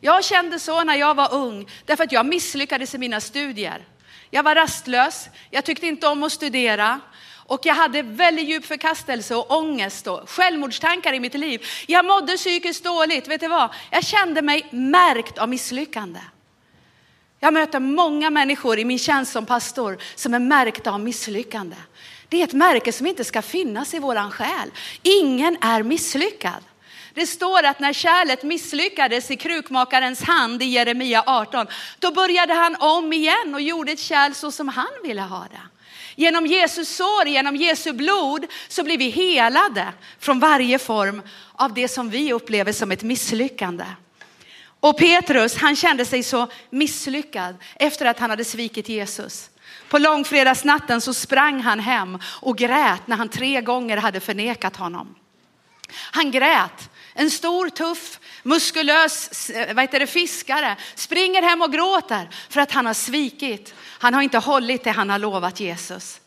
[0.00, 3.84] Jag kände så när jag var ung, därför att jag misslyckades i mina studier.
[4.30, 7.00] Jag var rastlös, jag tyckte inte om att studera.
[7.50, 11.66] Och jag hade väldigt djup förkastelse och ångest och självmordstankar i mitt liv.
[11.86, 13.28] Jag mådde psykiskt dåligt.
[13.28, 13.70] Vet du vad?
[13.90, 16.20] Jag kände mig märkt av misslyckande.
[17.40, 21.76] Jag möter många människor i min tjänst som pastor som är märkta av misslyckande.
[22.28, 24.70] Det är ett märke som inte ska finnas i våran själ.
[25.02, 26.64] Ingen är misslyckad.
[27.14, 31.66] Det står att när kärlet misslyckades i krukmakarens hand i Jeremia 18,
[31.98, 35.79] då började han om igen och gjorde ett kärl så som han ville ha det.
[36.20, 41.88] Genom Jesus sår, genom Jesu blod så blir vi helade från varje form av det
[41.88, 43.84] som vi upplever som ett misslyckande.
[44.80, 49.50] Och Petrus, han kände sig så misslyckad efter att han hade svikit Jesus.
[49.88, 55.14] På långfredagsnatten så sprang han hem och grät när han tre gånger hade förnekat honom.
[56.12, 56.90] Han grät.
[57.14, 62.86] En stor, tuff, muskulös vad heter det, fiskare springer hem och gråter för att han
[62.86, 63.74] har svikit.
[63.98, 66.20] Han har inte hållit det han har lovat Jesus.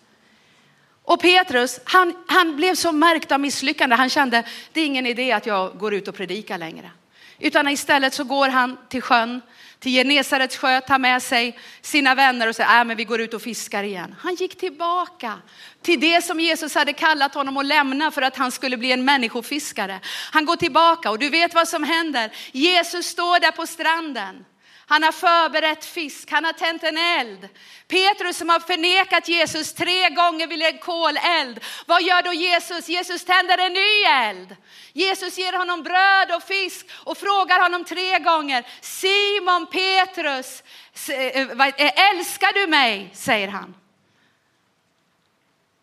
[1.04, 3.96] Och Petrus, han, han blev så märkt av misslyckande.
[3.96, 4.44] Han kände,
[4.74, 6.92] det är ingen idé att jag går ut och predikar längre.
[7.40, 9.42] Utan istället så går han till sjön,
[9.84, 13.34] till Genesarets sjö, tar med sig sina vänner och säger, äh, men vi går ut
[13.34, 14.16] och fiskar igen.
[14.20, 15.40] Han gick tillbaka
[15.82, 19.06] till det som Jesus hade kallat honom att lämna för att han skulle bli en
[19.06, 20.00] människofiskare.
[20.32, 22.32] Han går tillbaka och du vet vad som händer.
[22.52, 24.46] Jesus står där på stranden.
[24.86, 27.50] Han har förberett fisk, han har tänt en eld.
[27.88, 31.60] Petrus som har förnekat Jesus tre gånger vid en koleld.
[31.86, 32.90] Vad gör då Jesus?
[32.90, 34.56] Jesus tänder en ny eld.
[34.94, 38.66] Jesus ger honom bröd och fisk och frågar honom tre gånger.
[38.82, 40.64] Simon Petrus,
[41.10, 43.10] eh, eh, älskar du mig?
[43.14, 43.76] säger han.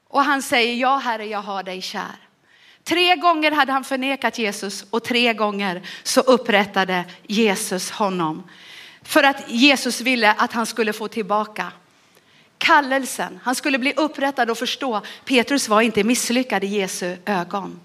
[0.08, 2.16] Och han säger, ja Herre, jag har dig kär.
[2.84, 8.50] Tre gånger hade han förnekat Jesus och tre gånger så upprättade Jesus honom.
[9.02, 11.72] För att Jesus ville att han skulle få tillbaka
[12.60, 13.40] kallelsen.
[13.42, 15.02] Han skulle bli upprättad och förstå.
[15.24, 17.80] Petrus var inte misslyckad i Jesu ögon.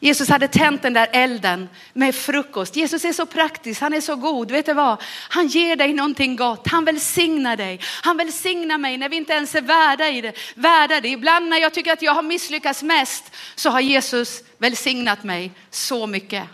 [0.00, 2.76] Jesus hade tänt den där elden med frukost.
[2.76, 4.50] Jesus är så praktisk, han är så god.
[4.50, 5.02] Vet du vad?
[5.28, 6.68] Han ger dig någonting gott.
[6.68, 7.80] Han välsignar dig.
[8.02, 10.32] Han välsignar mig när vi inte ens är värda i det.
[10.54, 11.08] Värda det.
[11.08, 16.06] Ibland när jag tycker att jag har misslyckats mest så har Jesus välsignat mig så
[16.06, 16.44] mycket.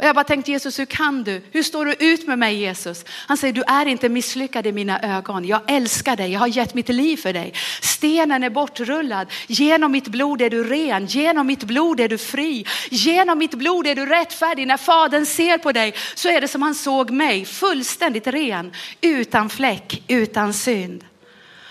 [0.00, 1.42] Och jag bara tänkte Jesus, hur kan du?
[1.50, 3.04] Hur står du ut med mig Jesus?
[3.08, 5.44] Han säger, du är inte misslyckad i mina ögon.
[5.44, 7.54] Jag älskar dig, jag har gett mitt liv för dig.
[7.80, 9.26] Stenen är bortrullad.
[9.46, 12.66] Genom mitt blod är du ren, genom mitt blod är du fri.
[12.90, 14.66] Genom mitt blod är du rättfärdig.
[14.66, 19.50] När fadern ser på dig så är det som han såg mig, fullständigt ren, utan
[19.50, 21.04] fläck, utan synd.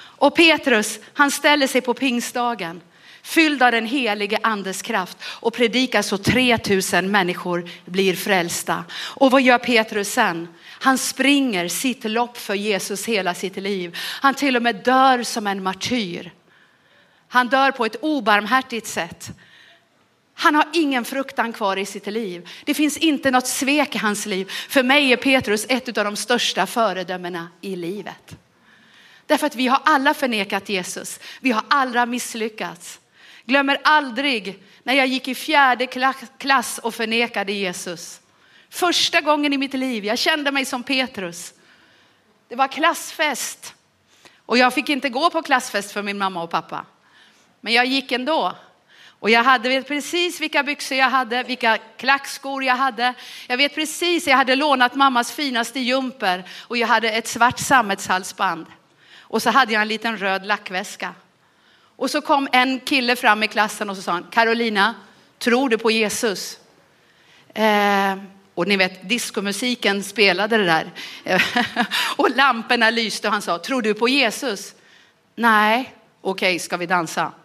[0.02, 2.82] Och Petrus, han ställer sig på pingstdagen
[3.30, 8.84] fylld av den helige andes kraft och predikar så 3000 människor blir frälsta.
[8.92, 10.48] Och vad gör Petrus sen?
[10.62, 13.98] Han springer sitt lopp för Jesus hela sitt liv.
[13.98, 16.32] Han till och med dör som en martyr.
[17.28, 19.30] Han dör på ett obarmhärtigt sätt.
[20.34, 22.50] Han har ingen fruktan kvar i sitt liv.
[22.66, 24.52] Det finns inte något svek i hans liv.
[24.70, 28.38] För mig är Petrus ett av de största föredömena i livet.
[29.26, 31.20] Därför att vi har alla förnekat Jesus.
[31.40, 32.99] Vi har alla misslyckats.
[33.50, 35.88] Glömmer aldrig när jag gick i fjärde
[36.38, 38.22] klass och förnekade Jesus.
[38.70, 41.54] Första gången i mitt liv, jag kände mig som Petrus.
[42.48, 43.76] Det var klassfest
[44.46, 46.86] och jag fick inte gå på klassfest för min mamma och pappa.
[47.62, 48.56] Men jag gick ändå.
[49.08, 53.14] Och jag hade vet precis vilka byxor jag hade, vilka klackskor jag hade.
[53.48, 58.66] Jag vet precis, jag hade lånat mammas finaste jumper och jag hade ett svart sammetshalsband.
[59.20, 61.14] Och så hade jag en liten röd lackväska.
[62.00, 64.96] Och så kom en kille fram i klassen och så sa han, Carolina,
[65.38, 66.60] tror du på Jesus?
[67.54, 68.16] Eh,
[68.54, 70.92] och ni vet, diskomusiken spelade det där.
[72.18, 74.76] och lamporna lyste och han sa, tror du på Jesus?
[75.36, 77.32] Nej, okej, okay, ska vi dansa?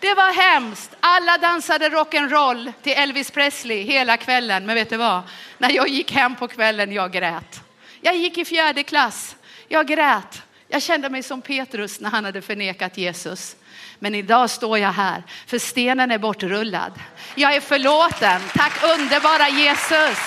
[0.00, 0.90] Det var hemskt.
[1.00, 4.66] Alla dansade rock'n'roll till Elvis Presley hela kvällen.
[4.66, 5.22] Men vet du vad?
[5.58, 7.60] När jag gick hem på kvällen, jag grät.
[8.00, 9.36] Jag gick i fjärde klass.
[9.68, 10.42] Jag grät.
[10.74, 13.56] Jag kände mig som Petrus när han hade förnekat Jesus.
[13.98, 16.92] Men idag står jag här, för stenen är bortrullad.
[17.34, 18.40] Jag är förlåten.
[18.54, 20.18] Tack underbara Jesus.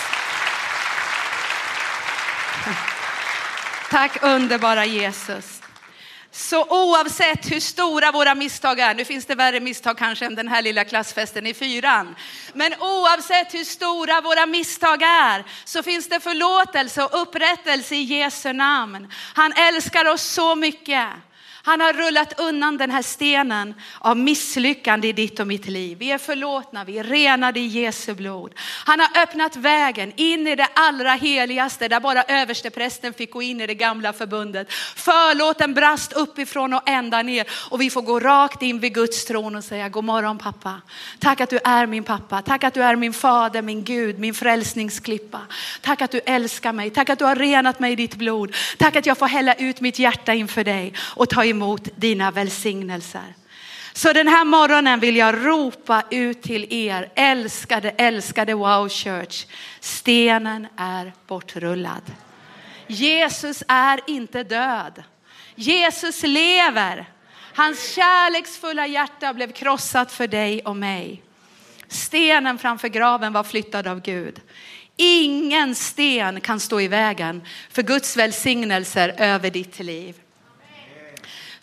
[3.90, 5.57] Tack underbara Jesus.
[6.38, 10.48] Så oavsett hur stora våra misstag är, nu finns det värre misstag kanske än den
[10.48, 12.16] här lilla klassfesten i fyran.
[12.54, 18.54] Men oavsett hur stora våra misstag är så finns det förlåtelse och upprättelse i Jesu
[18.54, 19.12] namn.
[19.34, 21.08] Han älskar oss så mycket.
[21.68, 25.98] Han har rullat undan den här stenen av misslyckande i ditt och mitt liv.
[25.98, 28.54] Vi är förlåtna, vi är renade i Jesu blod.
[28.86, 33.62] Han har öppnat vägen in i det allra heligaste där bara översteprästen fick gå in
[33.62, 34.74] i det gamla förbundet.
[34.96, 39.56] Förlåten brast uppifrån och ända ner och vi får gå rakt in vid Guds tron
[39.56, 40.82] och säga god morgon pappa.
[41.20, 42.42] Tack att du är min pappa.
[42.42, 45.42] Tack att du är min fader, min Gud, min frälsningsklippa.
[45.82, 46.90] Tack att du älskar mig.
[46.90, 48.56] Tack att du har renat mig i ditt blod.
[48.78, 52.32] Tack att jag får hälla ut mitt hjärta inför dig och ta emot emot dina
[52.32, 53.36] välsignelser.
[53.94, 59.46] Så den här morgonen vill jag ropa ut till er, älskade, älskade Wow Church.
[59.80, 62.02] Stenen är bortrullad.
[62.88, 65.04] Jesus är inte död.
[65.56, 67.06] Jesus lever.
[67.54, 71.24] Hans kärleksfulla hjärta blev krossat för dig och mig.
[71.88, 74.42] Stenen framför graven var flyttad av Gud.
[74.96, 80.16] Ingen sten kan stå i vägen för Guds välsignelser över ditt liv.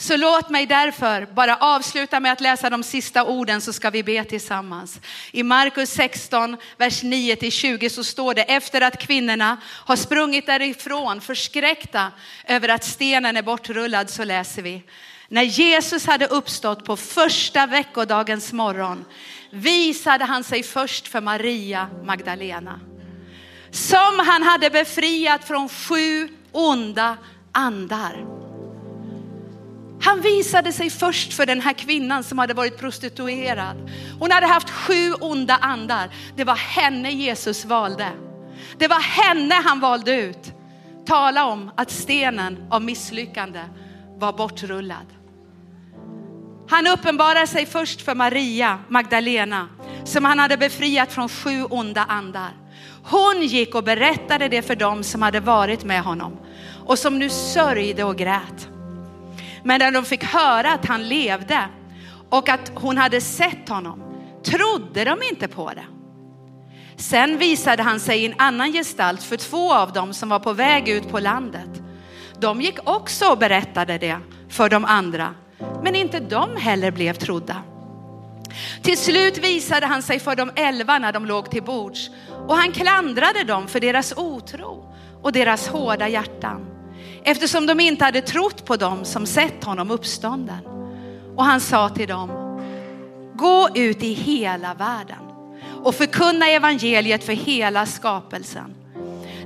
[0.04, 4.02] Så låt mig därför bara avsluta med att läsa de sista orden så ska vi
[4.02, 5.00] be tillsammans.
[5.32, 12.12] I Markus 16, vers 9-20 så står det efter att kvinnorna har sprungit därifrån förskräckta
[12.46, 14.82] över att stenen är bortrullad så läser vi.
[15.28, 19.04] När Jesus hade uppstått på första veckodagens morgon
[19.50, 22.80] visade han sig först för Maria Magdalena
[23.70, 27.16] som han hade befriat från sju onda
[27.52, 28.44] andar.
[30.00, 33.90] Han visade sig först för den här kvinnan som hade varit prostituerad.
[34.18, 36.10] Hon hade haft sju onda andar.
[36.36, 38.08] Det var henne Jesus valde.
[38.78, 40.52] Det var henne han valde ut.
[41.06, 43.60] Tala om att stenen av misslyckande
[44.16, 45.06] var bortrullad.
[46.68, 49.68] Han uppenbarar sig först för Maria Magdalena
[50.04, 52.52] som han hade befriat från sju onda andar.
[53.04, 56.36] Hon gick och berättade det för dem som hade varit med honom
[56.86, 58.68] och som nu sörjde och grät.
[59.64, 61.68] Men när de fick höra att han levde
[62.30, 64.02] och att hon hade sett honom
[64.42, 65.84] trodde de inte på det.
[66.96, 70.52] Sen visade han sig i en annan gestalt för två av dem som var på
[70.52, 71.82] väg ut på landet.
[72.40, 75.34] De gick också och berättade det för de andra,
[75.82, 77.62] men inte de heller blev trodda.
[78.82, 82.10] Till slut visade han sig för de elva när de låg till bords
[82.48, 86.73] och han klandrade dem för deras otro och deras hårda hjärtan
[87.24, 90.58] eftersom de inte hade trott på dem som sett honom uppstånden.
[91.36, 92.30] Och han sa till dem,
[93.34, 95.18] gå ut i hela världen
[95.84, 98.74] och förkunna evangeliet för hela skapelsen.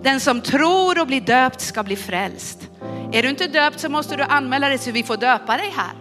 [0.03, 2.68] Den som tror och blir döpt ska bli frälst.
[3.12, 5.93] Är du inte döpt så måste du anmäla dig så vi får döpa dig här.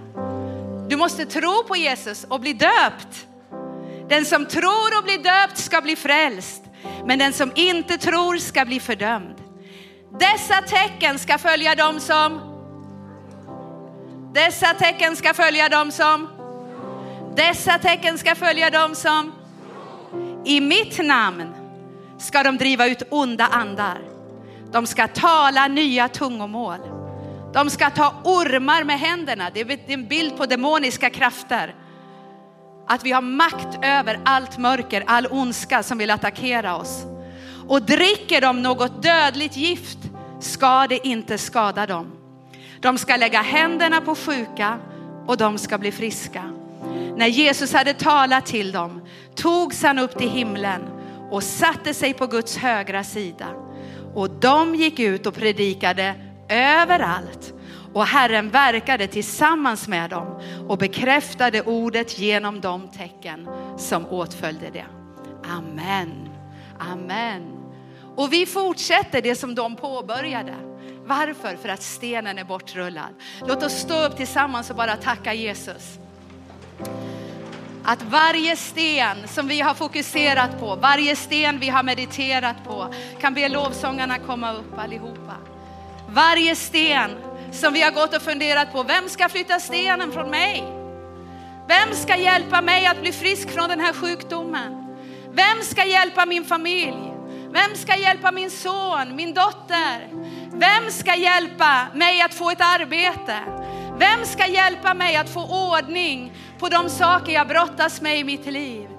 [0.89, 3.28] Du måste tro på Jesus och bli döpt.
[4.09, 6.63] Den som tror och blir döpt ska bli frälst,
[7.05, 9.46] men den som inte tror ska bli fördömd.
[10.11, 12.41] Dessa tecken ska följa dem som
[14.33, 16.27] Dessa tecken ska följa dem som
[17.35, 19.33] Dessa tecken ska följa dem som
[20.45, 21.53] I mitt namn
[22.17, 24.01] ska de driva ut onda andar.
[24.71, 26.79] De ska tala nya tungomål.
[27.53, 29.49] De ska ta ormar med händerna.
[29.53, 31.75] Det är en bild på demoniska krafter.
[32.87, 37.05] Att vi har makt över allt mörker, all ondska som vill attackera oss.
[37.68, 39.97] Och dricker de något dödligt gift
[40.39, 42.11] ska det inte skada dem.
[42.80, 44.80] De ska lägga händerna på sjuka
[45.28, 46.43] och de ska bli friska.
[47.15, 49.01] När Jesus hade talat till dem
[49.36, 50.82] togs han upp till himlen
[51.32, 53.47] och satte sig på Guds högra sida.
[54.13, 56.15] Och de gick ut och predikade
[56.49, 57.53] överallt
[57.93, 64.86] och Herren verkade tillsammans med dem och bekräftade ordet genom de tecken som åtföljde det.
[65.57, 66.30] Amen.
[66.80, 67.56] Amen.
[68.18, 70.55] Och vi fortsätter det som de påbörjade.
[71.05, 71.57] Varför?
[71.61, 73.09] För att stenen är bortrullad.
[73.47, 75.99] Låt oss stå upp tillsammans och bara tacka Jesus.
[77.84, 83.34] Att varje sten som vi har fokuserat på, varje sten vi har mediterat på, kan
[83.34, 85.36] be lovsångarna komma upp allihopa.
[86.09, 87.11] Varje sten
[87.51, 90.63] som vi har gått och funderat på, vem ska flytta stenen från mig?
[91.68, 94.95] Vem ska hjälpa mig att bli frisk från den här sjukdomen?
[95.32, 97.16] Vem ska hjälpa min familj?
[97.51, 100.09] Vem ska hjälpa min son, min dotter?
[100.51, 103.39] Vem ska hjälpa mig att få ett arbete?
[103.97, 108.45] Vem ska hjälpa mig att få ordning på de saker jag brottas med i mitt
[108.45, 108.89] liv?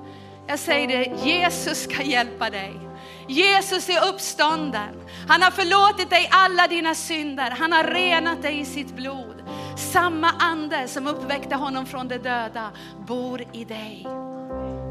[0.46, 2.80] Jag säger det, Jesus ska hjälpa dig.
[3.28, 4.94] Jesus är uppstånden.
[5.28, 7.50] Han har förlåtit dig alla dina synder.
[7.50, 9.42] Han har renat dig i sitt blod.
[9.76, 12.70] Samma ande som uppväckte honom från de döda
[13.06, 14.06] bor i dig.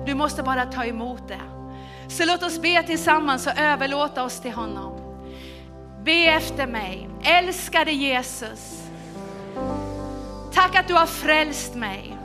[0.05, 1.56] Du måste bara ta emot det.
[2.09, 4.93] Så låt oss be tillsammans och överlåta oss till honom.
[6.03, 7.09] Be efter mig.
[7.23, 8.83] Älskade Jesus.
[10.53, 12.17] Tack att du har frälst mig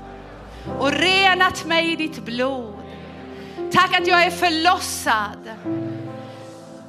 [0.79, 2.75] och renat mig i ditt blod.
[3.73, 5.51] Tack att jag är förlossad,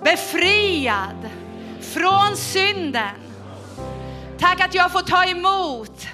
[0.03, 1.29] befriad
[1.81, 3.15] från synden.
[4.39, 6.07] Tack att jag får ta emot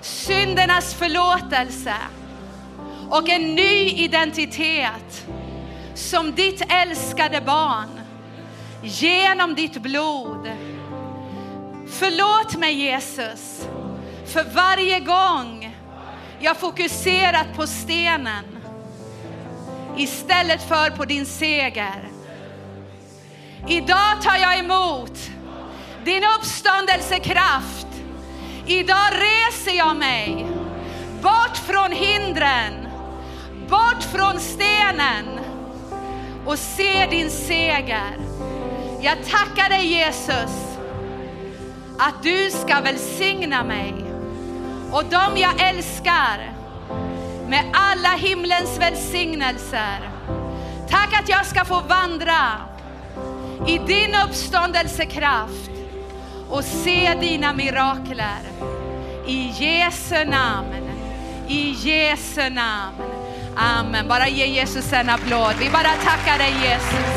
[0.00, 1.94] syndernas förlåtelse
[3.10, 5.26] och en ny identitet
[5.94, 8.00] som ditt älskade barn
[8.82, 10.50] genom ditt blod.
[11.88, 13.68] Förlåt mig Jesus
[14.26, 15.76] för varje gång
[16.40, 18.44] jag fokuserat på stenen
[19.96, 22.08] istället för på din seger.
[23.68, 25.30] Idag tar jag emot
[26.04, 27.86] din uppståndelsekraft.
[28.66, 30.46] Idag reser jag mig
[31.22, 32.88] bort från hindren,
[33.68, 35.40] bort från stenen
[36.46, 38.18] och se din seger.
[39.00, 40.76] Jag tackar dig Jesus
[41.98, 43.94] att du ska välsigna mig
[44.92, 46.52] och de jag älskar
[47.48, 50.10] med alla himlens välsignelser.
[50.88, 52.70] Tack att jag ska få vandra
[53.66, 55.70] i din uppståndelsekraft
[56.50, 58.40] och se dina mirakler.
[59.26, 60.90] I Jesu namn,
[61.48, 63.19] i Jesu namn.
[63.56, 64.08] Amen.
[64.08, 65.54] Bara ge Jesus en applåd.
[65.60, 67.14] Vi bara tackar dig Jesus.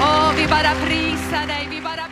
[0.00, 1.68] Åh, vi bara prisar dig.
[1.70, 2.06] Vi bara